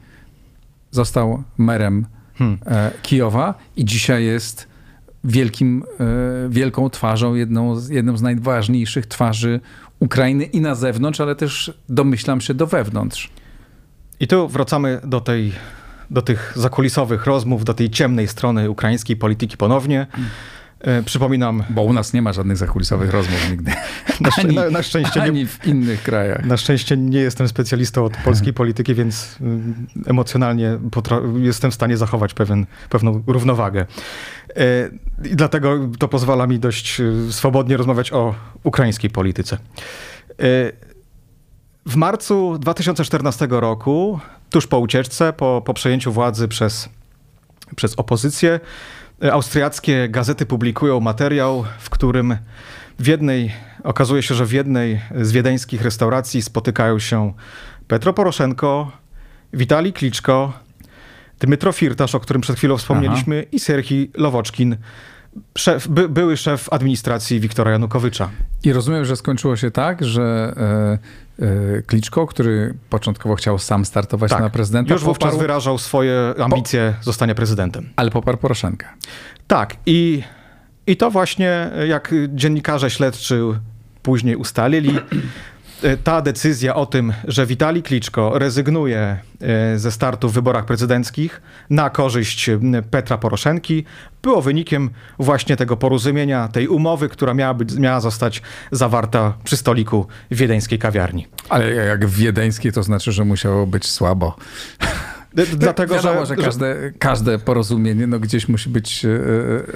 [0.90, 2.06] został merem
[2.40, 2.58] Hmm.
[2.66, 4.68] e, Kijowa i dzisiaj jest
[5.24, 9.60] wielkim, e, wielką twarzą, jedną z, jedną z najważniejszych twarzy
[9.98, 13.30] Ukrainy i na zewnątrz, ale też domyślam się do wewnątrz.
[14.20, 15.52] I tu wracamy do, tej,
[16.10, 20.00] do tych zakulisowych rozmów, do tej ciemnej strony ukraińskiej polityki ponownie.
[20.00, 20.18] E,
[21.04, 23.72] przypominam, Bo u nas nie ma żadnych zakulisowych rozmów nigdy.
[24.20, 26.44] na, Ani- na, na, szczęście nie, Ani w innych krajach.
[26.44, 31.96] na szczęście nie jestem specjalistą od polskiej polityki, więc mm, emocjonalnie potra- jestem w stanie
[31.96, 33.86] zachować pewien, pewną równowagę.
[34.56, 34.64] E,
[35.30, 39.56] I dlatego to pozwala mi dość e, swobodnie rozmawiać o ukraińskiej polityce.
[39.56, 40.38] E,
[41.86, 46.88] W marcu 2014 roku, tuż po ucieczce, po, po przejęciu władzy przez,
[47.76, 48.60] przez opozycję, e,
[49.22, 52.36] austriackie gazety publikują materiał, w którym
[52.98, 53.52] w jednej,
[53.84, 57.32] okazuje się, że w jednej z wiedeńskich restauracji spotykają się
[57.88, 58.92] Petro Poroszenko,
[59.52, 60.52] Witalij Kliczko,
[61.40, 64.76] Dmytro Firtasz, o którym przed chwilą wspomnieliśmy, i Serhii Lowoczkin,
[65.58, 68.30] szef, by, były szef administracji Wiktora Janukowycza.
[68.64, 70.54] I rozumiem, że skończyło się tak, że
[71.40, 74.92] e, e, Kliczko, który początkowo chciał sam startować na prezydenta, Tak.
[74.92, 77.88] Już wówczas poparł, wyrażał swoje ambicje zostania prezydentem.
[77.96, 78.86] ale poparł Poroszenkę.
[79.46, 80.22] Tak, i,
[80.86, 83.42] i to właśnie, jak dziennikarze śledczy
[84.02, 84.98] później ustalili,
[86.04, 91.90] ta decyzja o tym, że Witalij Kliczko rezygnuje e, ze startu w wyborach prezydenckich na
[91.90, 92.50] korzyść
[92.90, 93.84] Petra Poroszenki,
[94.22, 100.06] było wynikiem właśnie tego porozumienia, tej umowy, która miała, być, miała zostać zawarta przy stoliku
[100.30, 101.26] wiedeńskiej kawiarni.
[101.48, 104.36] Ale jak wiedeńskiej, to znaczy, że musiało być słabo.
[105.34, 109.08] Dlatego, Wiadomo, że, że każde, każde porozumienie no, gdzieś musi być e,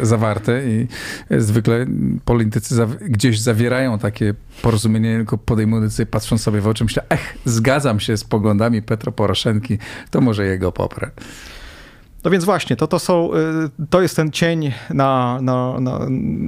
[0.02, 0.86] e, zawarte i
[1.30, 1.86] zwykle
[2.24, 8.00] politycy gdzieś zawierają takie porozumienie, tylko podejmują decyzję, patrząc sobie w oczy, myślę, ech, zgadzam
[8.00, 9.78] się z poglądami Petro Poroszenki,
[10.10, 11.10] to może jego poprę.
[12.24, 16.00] No więc właśnie, to, to, są, y, to jest ten cień na, na, na,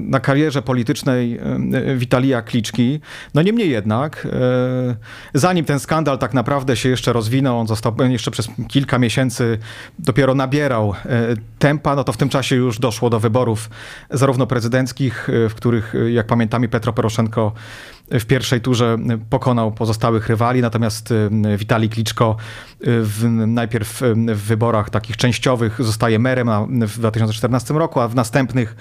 [0.09, 1.41] na karierze politycznej
[1.93, 3.01] y, Witalija Kliczki.
[3.35, 8.31] No niemniej jednak, y, zanim ten skandal tak naprawdę się jeszcze rozwinął, on został jeszcze
[8.31, 9.59] przez kilka miesięcy
[9.99, 10.95] dopiero nabierał
[11.33, 13.71] y, tempa, no to w tym czasie już doszło do wyborów
[14.11, 17.53] zarówno prezydenckich, y, w których, y, jak pamiętamy, Petro Poroszenko
[18.11, 18.99] w pierwszej turze
[19.31, 22.37] pokonał pozostałych rywali, natomiast y, Witalij Kliczko
[22.81, 26.49] y, w, najpierw y, w wyborach takich częściowych zostaje merem
[26.87, 28.77] w 2014 roku, a w następnych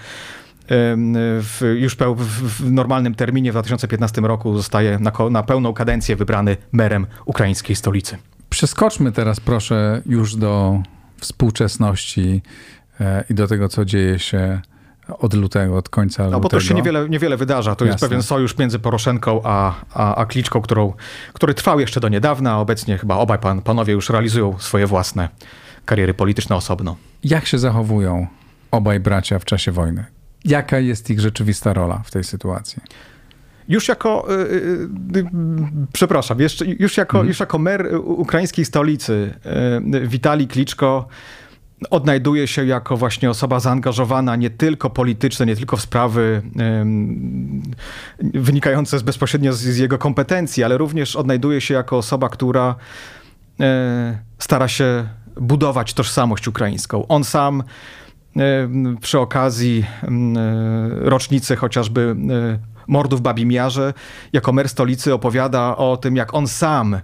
[0.68, 6.58] w, już peł, w, normalnym terminie w 2015 roku zostaje na, na pełną kadencję wybrany
[6.72, 8.18] merem ukraińskiej stolicy.
[8.50, 10.82] Przeskoczmy teraz proszę już do
[11.18, 12.42] współczesności
[13.00, 14.62] e, i do tego, co dzieje się
[15.08, 16.42] od lutego, od końca No lutego.
[16.42, 17.76] bo to się niewiele, niewiele wydarza.
[17.76, 18.08] To jest Jasne.
[18.08, 20.94] pewien sojusz między Poroszenką a, a, a Kliczką, którą,
[21.34, 25.30] który trwał jeszcze do niedawna, a obecnie chyba obaj pan, panowie już realizują swoje własne
[25.86, 26.96] kariery polityczne osobno.
[27.24, 28.28] Jak się zachowują
[28.72, 30.06] obaj bracia w czasie wojny?
[30.46, 32.82] Jaka jest ich rzeczywista rola w tej sytuacji?
[33.68, 35.26] Już jako, y, y, y,
[35.94, 39.34] przepraszam, jeszcze, już, jako, już jako mer ukraińskiej stolicy
[39.96, 41.08] y, Witalij Kliczko
[41.90, 46.42] odnajduje się jako właśnie osoba zaangażowana nie tylko politycznie, nie tylko w sprawy
[48.20, 52.76] wynikające z, bezpośrednio z, z jego kompetencji, ale również odnajduje się jako osoba, która
[53.60, 55.08] e, stara się
[55.42, 57.08] budować tożsamość ukraińską.
[57.08, 57.64] On sam
[58.38, 58.70] e,
[59.02, 60.08] przy okazji e,
[60.90, 62.16] rocznicy chociażby
[62.88, 63.94] mordów w Babim Jarze,
[64.34, 67.00] jako mer stolicy opowiada o tym, jak on sam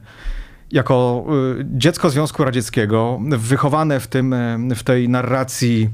[0.72, 1.26] jako
[1.60, 5.90] y, dziecko Związku Radzieckiego, wychowane w, tym, y, w tej narracji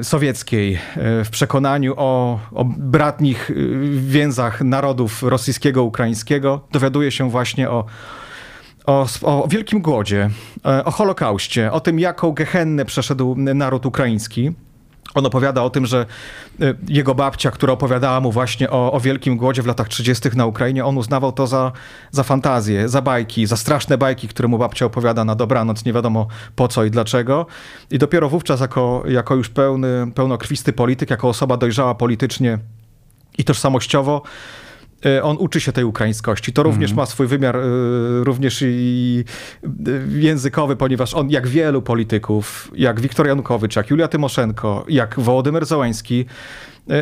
[0.00, 3.50] y, sowieckiej, w przekonaniu o, o bratnich
[3.90, 7.84] więzach narodów rosyjskiego, ukraińskiego, dowiaduje się właśnie o,
[8.86, 10.30] o, o wielkim głodzie,
[10.84, 14.52] o Holokauście, o tym, jaką gehennę przeszedł naród ukraiński.
[15.14, 16.06] On opowiada o tym, że
[16.60, 20.28] e, jego babcia, która opowiadała mu właśnie o, o wielkim głodzie w latach 30.
[20.36, 21.72] na Ukrainie, on uznawał to za,
[22.10, 26.26] za fantazję, za bajki, za straszne bajki, które mu babcia opowiada na dobranoc, nie wiadomo
[26.56, 27.46] po co i dlaczego.
[27.90, 32.58] I dopiero wówczas, jako, jako już pełny, pełnokrwisty polityk, jako osoba dojrzała politycznie
[33.38, 34.22] i tożsamościowo,
[35.22, 36.52] on uczy się tej ukraińskości.
[36.52, 37.60] To również ma swój wymiar e,
[38.24, 39.24] również i
[39.64, 39.68] e,
[40.18, 46.26] językowy, ponieważ on, jak wielu polityków, jak Wiktor Janukowicz, jak Julia Tymoszenko, jak Wołodymyr Załański,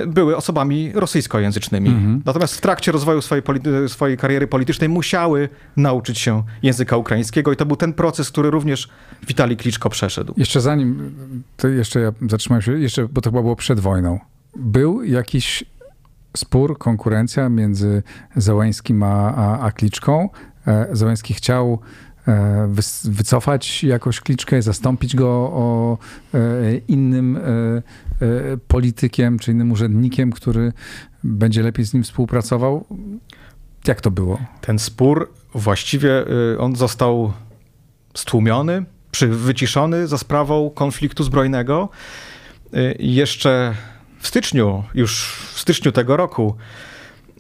[0.06, 2.20] były osobami rosyjskojęzycznymi.
[2.24, 3.42] Natomiast w trakcie rozwoju swojej,
[3.88, 8.88] swojej kariery politycznej musiały nauczyć się języka ukraińskiego i to był ten proces, który również
[9.28, 10.34] Witali Kliczko przeszedł.
[10.36, 11.12] Jeszcze zanim,
[11.56, 14.18] to jeszcze ja zatrzymałem się, jeszcze, bo to chyba było przed wojną.
[14.56, 15.64] Był jakiś
[16.37, 18.03] spór, konkurencja między
[18.37, 20.29] Załęskim a, a, a Kliczką.
[20.66, 21.79] E, Załęski chciał
[22.29, 25.99] e, wycofać jakoś Kliczkę, zastąpić go o
[26.35, 26.38] e,
[26.88, 27.38] innym
[28.69, 30.73] politykiem czy innym urzędnikiem, który
[31.25, 32.87] będzie lepiej z nim współpracował.
[33.87, 34.38] Jak to było?
[34.61, 36.11] Ten spór właściwie
[36.59, 37.33] on został
[38.14, 38.85] stłumiony,
[39.29, 41.88] wyciszony za sprawą konfliktu zbrojnego.
[42.99, 43.75] Jeszcze
[44.20, 46.56] w styczniu, już w styczniu tego roku,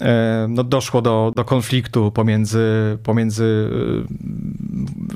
[0.00, 3.70] e, no, doszło do, do konfliktu pomiędzy, pomiędzy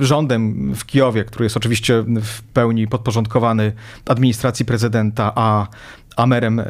[0.01, 3.73] e, rządem w Kijowie, który jest oczywiście w pełni podporządkowany
[4.07, 5.67] administracji prezydenta, a
[6.17, 6.65] Amerem e,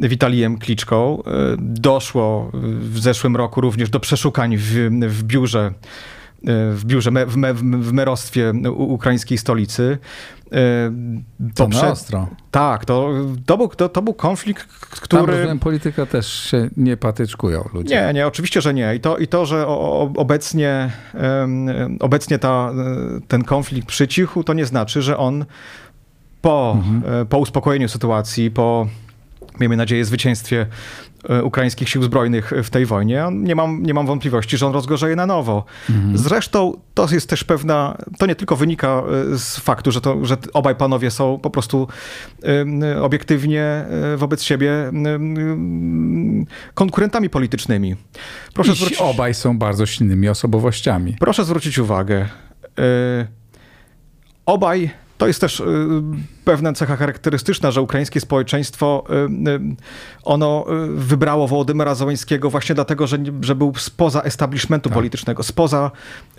[0.00, 1.22] Witalijem Kliczką.
[1.58, 4.62] Doszło w zeszłym roku również do przeszukań w,
[5.08, 5.74] w biurze
[6.46, 9.98] w biurze, w, me, w merostwie ukraińskiej stolicy.
[11.54, 11.90] To Poprze...
[11.90, 12.28] ostro.
[12.50, 13.10] Tak, to,
[13.46, 15.46] to, był, to, to był konflikt, który...
[15.46, 17.94] Tam polityka też się nie patyczkują ludzie.
[17.94, 18.94] Nie, nie, oczywiście, że nie.
[18.94, 19.66] I to, i to że
[20.16, 20.90] obecnie,
[22.00, 22.72] obecnie ta,
[23.28, 25.44] ten konflikt przycichł, to nie znaczy, że on
[26.42, 27.20] po, mhm.
[27.22, 28.86] E, po uspokojeniu sytuacji, po
[29.60, 30.66] miejmy nadzieję, zwycięstwie e,
[31.42, 33.26] ukraińskich sił zbrojnych w tej wojnie.
[33.32, 35.64] Nie mam, nie mam wątpliwości, że on rozgorzeje na nowo.
[35.90, 36.18] Mhm.
[36.18, 40.36] Zresztą to jest też pewna, to nie tylko wynika e, z faktu, że, to, że
[40.52, 41.88] obaj panowie są po prostu
[43.02, 44.90] obiektywnie e, wobec siebie
[46.74, 47.96] konkurentami politycznymi.
[48.54, 51.16] Proszę I zwrócić, obaj są bardzo silnymi osobowościami.
[51.20, 52.28] Proszę zwrócić uwagę.
[54.46, 54.90] Obaj
[55.24, 55.64] to jest też y,
[56.44, 59.76] pewna cecha charakterystyczna, że ukraińskie społeczeństwo, y, y,
[60.22, 64.98] ono wybrało Wołodymyra Załańskiego właśnie dlatego, że, że był spoza establishmentu tak.
[64.98, 65.90] politycznego, spoza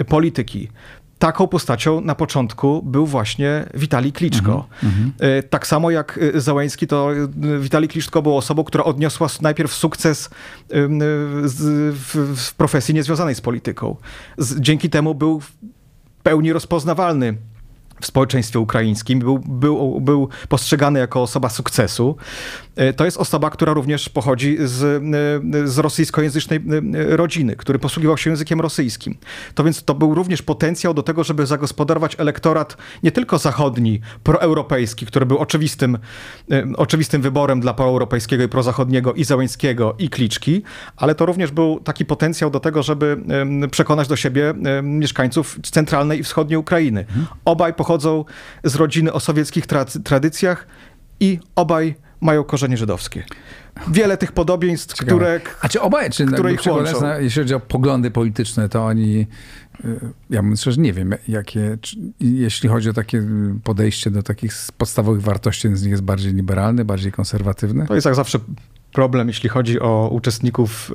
[0.08, 0.70] polityki.
[1.20, 4.68] Taką postacią na początku był właśnie Witali Kliczko.
[4.84, 5.44] Mhm, mhm.
[5.50, 7.10] tak samo jak Załański, to
[7.60, 10.30] Witali Kliczko był osobą, która odniosła najpierw sukces
[10.70, 13.96] w, profesji niezwiązanej z polityką.
[14.60, 15.52] Dzięki temu był w
[16.24, 17.38] pełni rozpoznawalny
[18.02, 22.16] w społeczeństwie ukraińskim, był, był, był postrzegany jako osoba sukcesu.
[22.76, 28.18] E, to jest osoba, która również pochodzi z, e, z rosyjskojęzycznej e, rodziny, który posługiwał
[28.18, 29.18] się językiem rosyjskim.
[29.54, 35.06] To więc to był również potencjał do tego, żeby zagospodarować elektorat nie tylko zachodni, proeuropejski,
[35.06, 35.98] który był oczywistym,
[36.78, 40.64] oczywistym wyborem dla proeuropejskiego i prozachodniego i Załęckiego i Kliczki,
[40.98, 43.18] ale to również był taki potencjał do tego, żeby
[43.72, 47.00] przekonać do siebie mieszkańców centralnej i wschodniej Ukrainy.
[47.00, 47.26] Mhm.
[47.46, 48.26] Obaj pochodzą
[48.64, 50.68] z rodziny o sowieckich tra tradycjach
[51.20, 53.24] i obaj mają korzenie żydowskie.
[53.88, 55.18] Wiele tych podobieństw, Ciekawe.
[55.18, 55.42] które.
[55.62, 57.20] A czy obaj, czy które ich łączą.
[57.20, 59.28] jeśli chodzi o poglądy polityczne, to oni.
[59.86, 61.78] Y, ja myślę, że nie wiem, jakie.
[61.82, 63.24] Czy, jeśli chodzi o takie
[63.64, 67.88] podejście do takich podstawowych wartości, jeden z nich jest bardziej liberalny, bardziej konserwatywny.
[67.88, 68.40] To jest jak zawsze
[68.96, 70.92] problem, jeśli chodzi o uczestników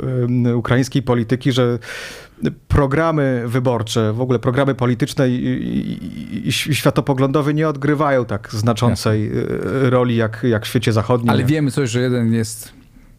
[0.55, 1.79] ukraińskiej polityki, że
[2.69, 9.91] programy wyborcze, w ogóle programy polityczne i, i, i światopoglądowe nie odgrywają tak znaczącej Jasne.
[9.91, 11.31] roli jak, jak w świecie zachodnim.
[11.31, 12.70] Ale wiemy coś, że jeden jest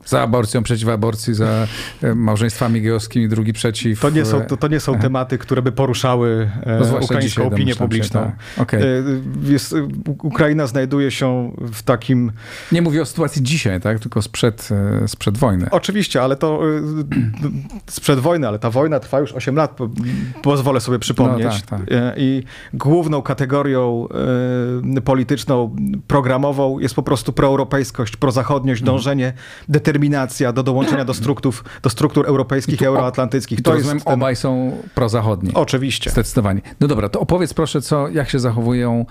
[0.05, 1.67] za aborcją, przeciw aborcji, za
[2.03, 3.99] e, małżeństwami gejowskimi, drugi przeciw.
[3.99, 7.75] To nie są, to, to nie są tematy, które by poruszały e, no ukraińską opinię
[7.75, 8.21] publiczną.
[8.21, 8.63] Się, tak.
[8.63, 8.83] okay.
[8.83, 9.75] E, jest,
[10.23, 12.31] Ukraina znajduje się w takim...
[12.71, 13.99] Nie mówię o sytuacji dzisiaj, tak?
[13.99, 14.69] tylko sprzed,
[15.07, 15.67] sprzed wojny.
[15.71, 16.59] Oczywiście, ale to
[17.87, 19.77] sprzed wojny, ale ta wojna trwa już 8 lat,
[20.41, 21.45] pozwolę sobie przypomnieć.
[21.45, 21.89] No, tak, tak.
[22.17, 24.07] I główną kategorią
[25.05, 25.75] polityczną,
[26.07, 28.95] programową jest po prostu proeuropejskość, prozachodniość, mhm.
[28.95, 29.33] dążenie,
[29.69, 33.61] determinacja determinacja do dołączenia do struktur, do struktur europejskich i, euroatlantyckich.
[33.61, 34.01] To, ten...
[34.05, 35.53] obaj są prozachodni.
[35.53, 36.09] Oczywiście.
[36.09, 36.61] Zdecydowanie.
[36.79, 39.05] No dobra, to opowiedz proszę, co, jak się zachowują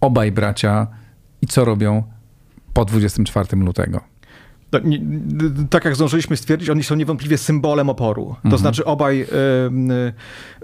[0.00, 0.86] obaj bracia
[1.42, 2.02] i co robią
[2.72, 4.00] po 24 lutego.
[4.72, 4.80] No,
[5.70, 8.28] tak jak zdążyliśmy stwierdzić, oni są niewątpliwie symbolem oporu.
[8.28, 8.50] Mhm.
[8.50, 9.26] To znaczy obaj y,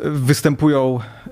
[0.05, 1.31] y, występują y,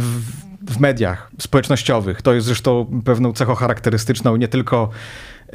[0.00, 2.22] w, w mediach społecznościowych.
[2.22, 4.90] To jest zresztą pewną cechą charakterystyczną nie tylko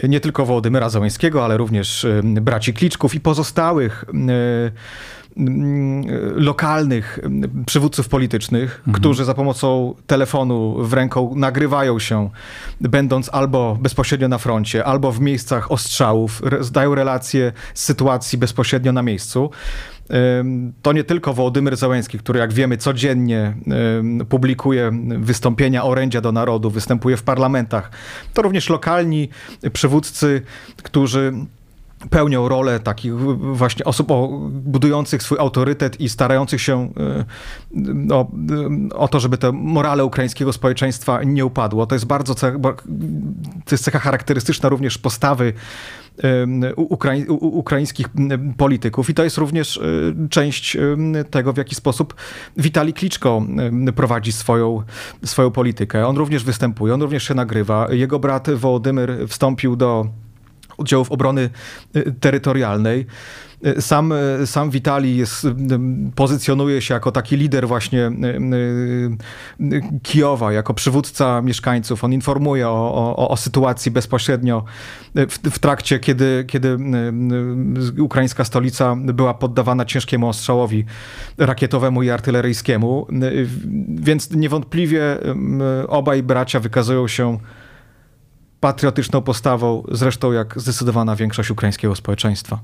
[0.03, 4.71] nie tylko Wołodymyra Załańskiego, ale również braci Kliczków i pozostałych mm,
[6.35, 8.97] lokalnych mm, przywódców politycznych, mhm.
[8.97, 12.29] którzy za pomocą telefonu w ręką nagrywają się,
[12.81, 19.01] będąc albo bezpośrednio na froncie, albo w miejscach ostrzałów, zdają relacje z sytuacji bezpośrednio na
[19.01, 19.49] miejscu
[20.81, 23.53] to nie tylko Wołodymyr Załęski, który jak wiemy codziennie
[24.29, 27.91] publikuje wystąpienia orędzia do narodu, występuje w parlamentach,
[28.33, 29.29] to również lokalni
[29.73, 30.41] przywódcy,
[30.83, 31.33] którzy
[32.09, 34.07] pełnią rolę takich właśnie osób
[34.49, 36.89] budujących swój autorytet i starających się
[38.09, 38.31] e, o,
[38.95, 41.85] o to, żeby to morale ukraińskiego społeczeństwa nie upadło.
[41.85, 42.51] To jest bardzo to
[43.71, 45.53] jest cecha charakterystyczna również postawy
[46.75, 48.07] Ukrai ukraińskich
[48.57, 49.79] polityków i to jest również
[50.29, 50.77] część
[51.29, 52.15] tego, w jaki sposób
[52.57, 53.41] Witali Kliczko
[53.95, 54.83] prowadzi swoją,
[55.25, 56.07] swoją politykę.
[56.07, 57.87] On również występuje, on również się nagrywa.
[57.91, 60.07] Jego brat Wołodymyr wstąpił do
[60.77, 61.49] oddziałów obrony
[61.95, 63.05] y, terytorialnej.
[63.65, 65.47] Y, sam, y, sam Witali jest,
[66.15, 68.11] pozycjonuje się jako taki lider właśnie
[70.03, 72.03] Kijowa, jako przywódca mieszkańców.
[72.03, 74.63] On informuje o, o, o sytuacji bezpośrednio
[75.15, 76.77] w, w, trakcie, kiedy, kiedy
[77.99, 80.85] ukraińska stolica była poddawana ciężkiemu ostrzałowi
[81.37, 83.07] rakietowemu i artyleryjskiemu.
[83.89, 85.17] Więc niewątpliwie
[85.87, 87.37] obaj bracia wykazują się
[88.59, 92.59] patriotyczną postawą, zresztą jak zdecydowana większość ukraińskiego społeczeństwa.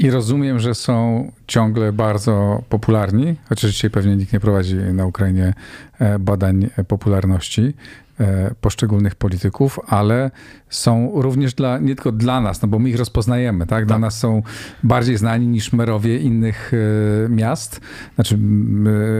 [0.00, 5.54] I rozumiem, że są ciągle bardzo popularni, chociaż dzisiaj pewnie nikt nie prowadzi na Ukrainie
[5.98, 7.74] e, badań popularności
[8.20, 10.30] e, poszczególnych polityków, ale
[10.68, 13.86] są również dla, nie tylko dla nas, no bo my ich rozpoznajemy, tak?
[13.86, 14.00] Dla tak.
[14.00, 14.42] nas są
[14.82, 17.80] bardziej znani niż merowie innych e, miast.
[18.14, 18.38] Znaczy,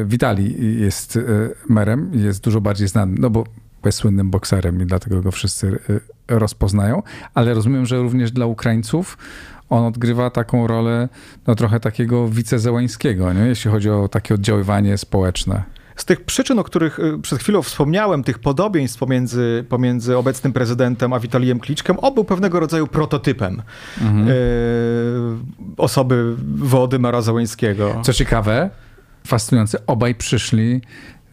[0.05, 1.18] Witali jest
[1.68, 3.44] merem, jest dużo bardziej znany, no bo
[3.88, 7.02] jest słynnym bokserem i dlatego go wszyscy y, rozpoznają,
[7.34, 9.18] ale rozumiem, że również dla Ukraińców
[9.70, 11.08] on odgrywa taką rolę
[11.46, 13.40] no, trochę takiego wicezełańskiego, nie?
[13.40, 15.62] jeśli chodzi o takie oddziaływanie społeczne.
[15.96, 21.12] Z tych przyczyn, o których y, przed chwilą wspomniałem, tych podobieństw pomiędzy, pomiędzy obecnym prezydentem
[21.12, 23.62] a Witalijem Kliczkiem, on był pewnego rodzaju prototypem
[24.00, 24.28] mhm.
[24.28, 24.32] y,
[25.76, 28.00] osoby Wołodymyra Załęskiego.
[28.04, 28.70] Co ciekawe,
[29.26, 30.80] fascynujące, obaj przyszli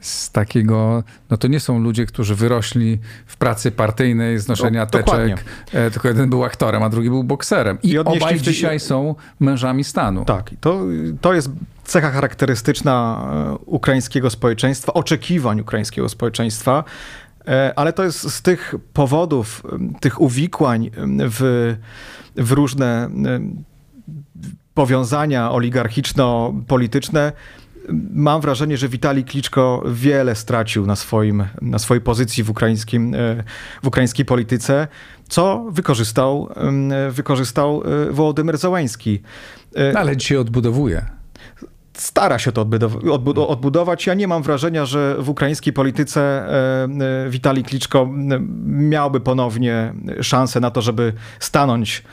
[0.07, 5.43] z takiego, no to nie są ludzie, którzy wyrośli w pracy partyjnej, znoszenia no, teczek,
[5.73, 7.77] e, tylko jeden był aktorem, a drugi był bokserem.
[7.83, 10.25] I, I obaj dzisiaj są mężami stanu.
[10.25, 10.85] Tak, to,
[11.21, 11.49] to jest
[11.83, 16.83] cecha charakterystyczna e, ukraińskiego społeczeństwa, oczekiwań ukraińskiego społeczeństwa,
[17.47, 19.63] e, ale to jest z tych powodów,
[19.99, 20.91] tych uwikłań
[21.29, 21.75] w,
[22.35, 23.09] w różne
[24.73, 27.31] powiązania oligarchiczno-polityczne,
[28.13, 33.43] mam wrażenie, że Witali Kliczko wiele stracił na, swoim, na swojej pozycji w, ukraińskim, e,
[33.83, 34.87] w ukraińskiej polityce,
[35.29, 36.49] co wykorzystał,
[37.09, 39.21] wykorzystał e, Wołodymyr Załański.
[39.75, 41.05] E, no, ale dzisiaj odbudowuje
[41.93, 42.67] stara się to
[43.47, 44.07] odbudować.
[44.07, 46.47] Ja nie mam wrażenia, że w ukraińskiej polityce
[47.29, 48.09] Witali Kliczko
[48.65, 52.03] miałby ponownie szansę na to, żeby stanąć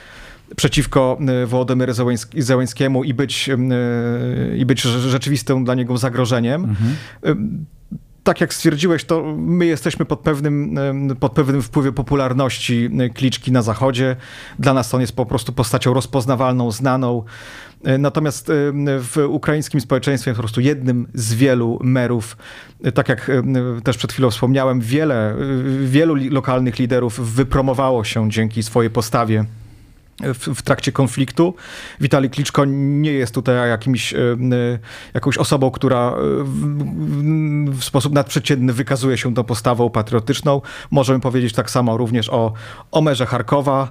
[0.57, 3.57] przeciwko e, Wołodymyrowi Zełęskiemu i być, e,
[4.57, 6.65] i być rzeczywistym dla niego zagrożeniem.
[6.65, 7.65] Mhm
[8.25, 10.79] tak jak stwierdziłeś, to my jesteśmy pod pewnym,
[11.21, 14.17] pod pewnym wpływem popularności Kliczki na Zachodzie.
[14.59, 17.25] Dla nas on jest po prostu postacią rozpoznawalną, znaną.
[17.99, 18.53] Natomiast
[18.85, 22.37] w ukraińskim społeczeństwie jest po prostu jednym z wielu merów.
[22.95, 23.31] Tak jak
[23.85, 25.37] też przed chwilą wspomniałem, wiele,
[25.85, 29.45] wielu lokalnych liderów wypromowało się dzięki swojej postawie
[30.21, 31.55] w, w, trakcie konfliktu.
[32.01, 34.79] Witali Kliczko nie jest tutaj jakimś, e, e,
[35.15, 40.61] jakąś osobą, która e, w, w, sposób nadprzeciętny wykazuje się tą postawą patriotyczną.
[40.91, 42.53] Możemy powiedzieć tak samo również o
[42.91, 43.89] Omerze Charkowa,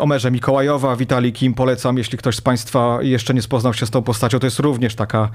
[0.00, 0.96] Omerze Mikołajowa.
[0.96, 4.46] Witali Kim polecam, jeśli ktoś z Państwa jeszcze nie spoznał się z tą postacią, to
[4.46, 5.30] jest również taka,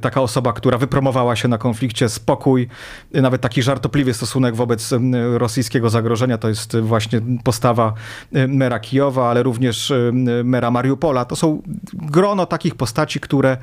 [0.00, 2.68] taka osoba, która wypromowała się na konflikcie spokój,
[3.12, 4.90] nawet taki żartopliwy stosunek wobec
[5.34, 6.38] rosyjskiego zagrożenia.
[6.38, 7.92] To jest właśnie postawa
[8.32, 10.12] mera Kijowa ale również y,
[10.44, 11.24] mera Mariupola.
[11.24, 11.62] To są
[11.92, 13.56] grono takich postaci, które,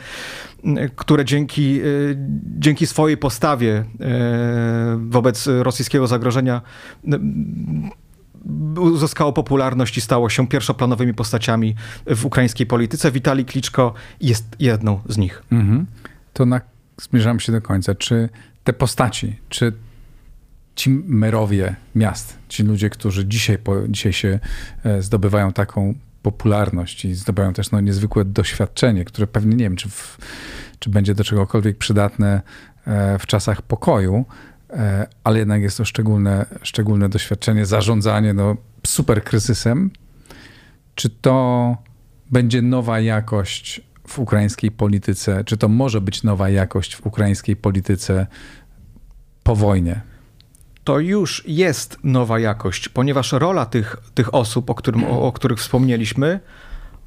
[0.95, 2.17] które dzięki, y,
[2.59, 3.83] dzięki swojej postawie y,
[4.97, 6.61] wobec rosyjskiego zagrożenia
[8.79, 13.11] uzyskało popularność i stało się pierwszoplanowymi postaciami w ukraińskiej polityce.
[13.11, 15.43] Witali Kliczko jest jedną z nich.
[15.51, 15.85] Mhm.
[16.33, 16.61] To na,
[17.01, 17.95] zmierzam się do końca.
[17.95, 18.29] Czy
[18.63, 19.73] te postaci, czy
[20.77, 23.57] ci merowie miast, ci ludzie, którzy dzisiaj,
[23.89, 24.39] dzisiaj się
[24.83, 29.89] e, zdobywają taką popularność i zdobywają też no, niezwykłe doświadczenie, które pewnie nie wiem, czy,
[29.89, 30.17] w,
[30.79, 32.41] czy będzie do czegokolwiek przydatne
[32.87, 34.25] e, w czasach pokoju,
[34.69, 38.55] e, ale jednak jest to szczególne, szczególne doświadczenie, zarządzanie no,
[38.87, 39.91] super kryzysem.
[40.95, 41.77] Czy to
[42.31, 48.27] będzie nowa jakość w ukraińskiej polityce, czy to może być nowa jakość w ukraińskiej polityce
[49.43, 50.16] po wojnie?
[50.87, 55.59] To już jest nowa jakość, ponieważ rola tych, tych osób, o, którym, o, o których
[55.59, 56.39] wspomnieliśmy,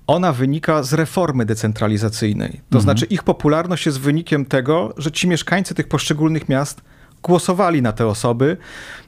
[0.06, 2.50] ona wynika z reformy decentralizacyjnej.
[2.50, 2.82] To mhm.
[2.82, 6.80] znaczy, ich popularność jest wynikiem tego, że ci mieszkańcy tych poszczególnych miast
[7.22, 8.56] głosowali na te osoby,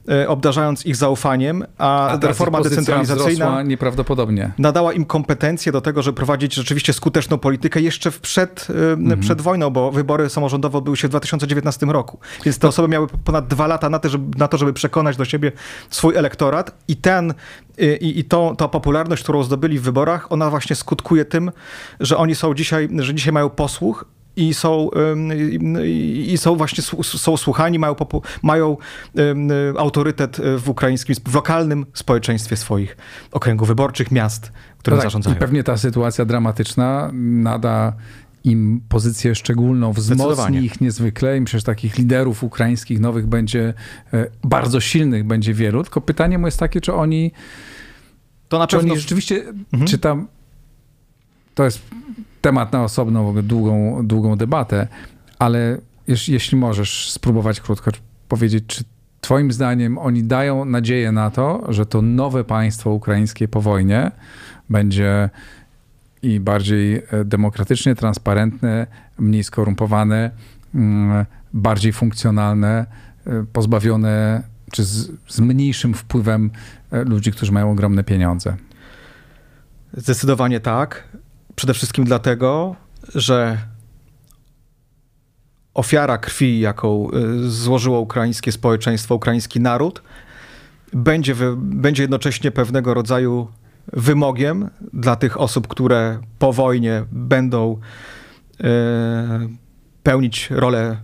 [0.09, 4.53] e, obdarzając ich zaufaniem, a, a reforma decentralizacyjna nieprawdopodobnie.
[4.59, 9.21] nadała im kompetencje do tego, żeby prowadzić rzeczywiście skuteczną politykę jeszcze przed, e, mhm.
[9.21, 12.19] przed wojną, bo wybory samorządowe odbyły się w 2019 roku.
[12.45, 15.25] Więc te osoby miały ponad dwa lata na to, żeby, na to, żeby przekonać do
[15.25, 15.53] siebie
[15.91, 17.35] swój elektorat i ten
[17.79, 21.53] e, i, i to, ta popularność, którą zdobyli w wyborach, ona właśnie skutkuje tym,
[22.01, 24.05] że oni są dzisiaj, że dzisiaj mają posłuch
[24.37, 24.91] i są,
[26.27, 27.97] i są właśnie są słuchani, mają,
[28.43, 28.77] mają
[29.79, 32.97] autorytet w ukraińskim, w lokalnym społeczeństwie swoich
[33.33, 35.37] okręgów wyborczych, miast, które no tak, zarządzają.
[35.37, 37.93] I pewnie ta sytuacja dramatyczna nada
[38.45, 43.75] im pozycję szczególną, wzmocni ich niezwykle i myślę, że takich liderów ukraińskich nowych będzie
[44.13, 47.33] e, bardzo silnych, będzie wielu, tylko pytanie moje jest takie, czy oni
[48.49, 48.93] to na pewno...
[48.93, 49.87] Oni rzeczywiście, mhm.
[49.87, 50.29] czy tam
[51.55, 51.83] to jest
[52.41, 54.89] temat na osobną, długą, długą debatę,
[55.39, 55.79] ale
[56.09, 57.91] jeśli, jeśli możesz spróbować krótko
[58.29, 58.85] powiedzieć, czy
[59.23, 64.11] Twoim zdaniem oni dają nadzieję na to, że to nowe państwo ukraińskie po wojnie
[64.71, 65.31] będzie
[66.23, 68.87] i bardziej e, demokratyczne, transparentne,
[69.19, 70.31] mniej skorumpowane,
[70.75, 72.87] mm, bardziej funkcjonalne,
[73.27, 74.43] e, pozbawione
[74.73, 76.51] czy z, z mniejszym wpływem
[76.93, 78.57] e, ludzi, którzy mają ogromne pieniądze?
[79.95, 81.09] Zdecydowanie tak.
[81.57, 82.77] Przede wszystkim dlatego,
[83.15, 83.59] że
[85.75, 90.03] ofiara krwi, jaką y, złożyło ukraińskie społeczeństwo, ukraiński naród,
[90.93, 93.49] będzie, będzie jednocześnie pewnego rodzaju
[93.93, 97.81] wymogiem dla tych osób, które po wojnie będą
[98.61, 98.65] y,
[100.03, 100.97] pełnić rolę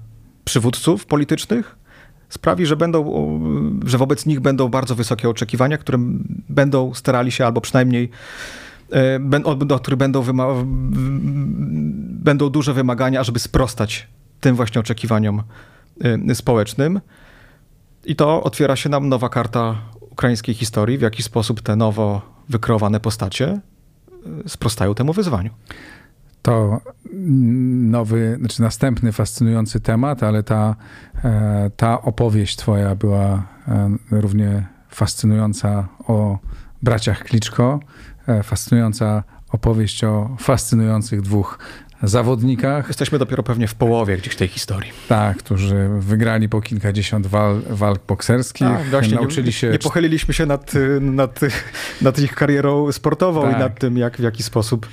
[0.44, 1.76] przywódców politycznych,
[2.28, 3.12] sprawi, że, będą,
[3.86, 5.99] że wobec nich będą bardzo wysokie oczekiwania, które
[6.49, 8.11] będą starali się albo przynajmniej
[9.66, 10.24] do e, których będą,
[12.22, 14.09] będą duże wymagania, ażeby sprostać
[14.41, 15.43] tym właśnie oczekiwaniom
[16.28, 17.01] e, społecznym.
[18.05, 19.76] I to otwiera się nam nowa karta
[20.11, 25.51] ukraińskiej historii, w jaki sposób te nowo wykreowane postacie e, sprostają temu wyzwaniu.
[26.43, 26.80] To
[27.12, 30.76] nowy, znaczy następny fascynujący temat, ale ta,
[31.76, 33.47] ta opowieść twoja była
[34.11, 36.39] równie fascynująca o
[36.82, 37.80] braciach Kliczko,
[38.43, 39.22] fascynująca
[39.53, 41.59] opowieść o fascynujących dwóch
[42.03, 42.89] zawodnikach.
[42.89, 44.93] Jesteśmy dopiero pewnie w połowie gdzieś tej historii.
[45.09, 48.68] Tak, którzy wygrali po kilkadziesiąt wal, walk bokserskich.
[48.68, 49.70] Tak, właśnie, nauczyli się...
[49.70, 51.41] Nie pochyliliśmy się nad, nad,
[52.03, 53.57] nad ich karierą sportową tak.
[53.57, 54.89] i nad tym, jak, w jaki sposób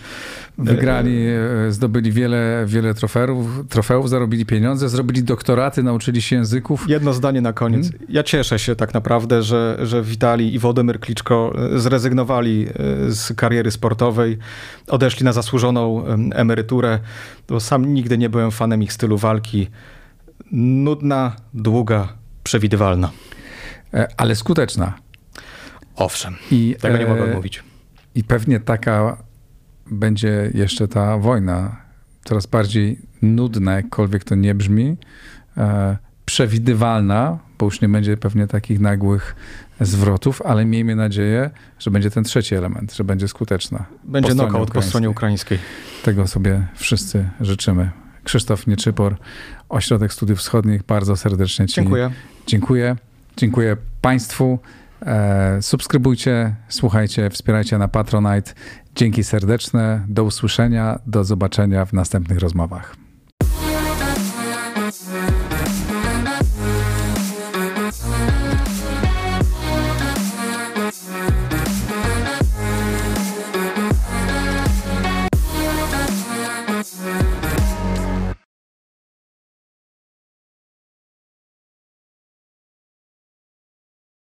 [0.57, 1.27] Wygrali,
[1.67, 6.89] e, zdobyli wiele, wiele trofeów, trofeów, zarobili pieniądze, zrobili doktoraty, nauczyli się języków.
[6.89, 7.89] Jedno zdanie na koniec.
[7.91, 8.07] Hmm?
[8.09, 13.33] Ja cieszę się tak naprawdę, że, że Witali i Wodemyr Kliczko e, zrezygnowali e, z
[13.33, 14.37] kariery sportowej,
[14.87, 16.99] odeszli na zasłużoną emeryturę,
[17.47, 19.67] bo sam nigdy nie byłem fanem ich stylu walki.
[20.51, 23.11] Nudna, długa, przewidywalna.
[24.17, 24.93] Ale skuteczna.
[25.95, 27.63] Owszem, I, tego nie mogę mówić.
[28.15, 29.17] I pewnie taka
[29.91, 31.85] będzie jeszcze ta wojna
[32.25, 34.97] coraz bardziej nudna, jakkolwiek to nie brzmi,
[35.57, 39.35] e, przewidywalna, bo już nie będzie pewnie takich nagłych
[39.81, 43.85] zwrotów, ale miejmy nadzieję, że będzie ten trzeci element, że będzie skuteczna.
[44.03, 45.59] Będzie knockout po stronie ukraińskiej.
[46.03, 47.91] Tego sobie wszyscy życzymy.
[48.23, 49.15] Krzysztof Nieczypor,
[49.69, 52.11] Ośrodek Studiów Wschodnich, bardzo serdecznie Ci dziękuję.
[52.47, 52.95] Dziękuję.
[53.37, 54.59] Dziękuję Państwu.
[55.01, 58.53] E, subskrybujcie, słuchajcie, wspierajcie na Patronite.
[58.95, 63.04] Dzięki serdeczne, do usłyszenia, do zobaczenia w następnych rozmowach.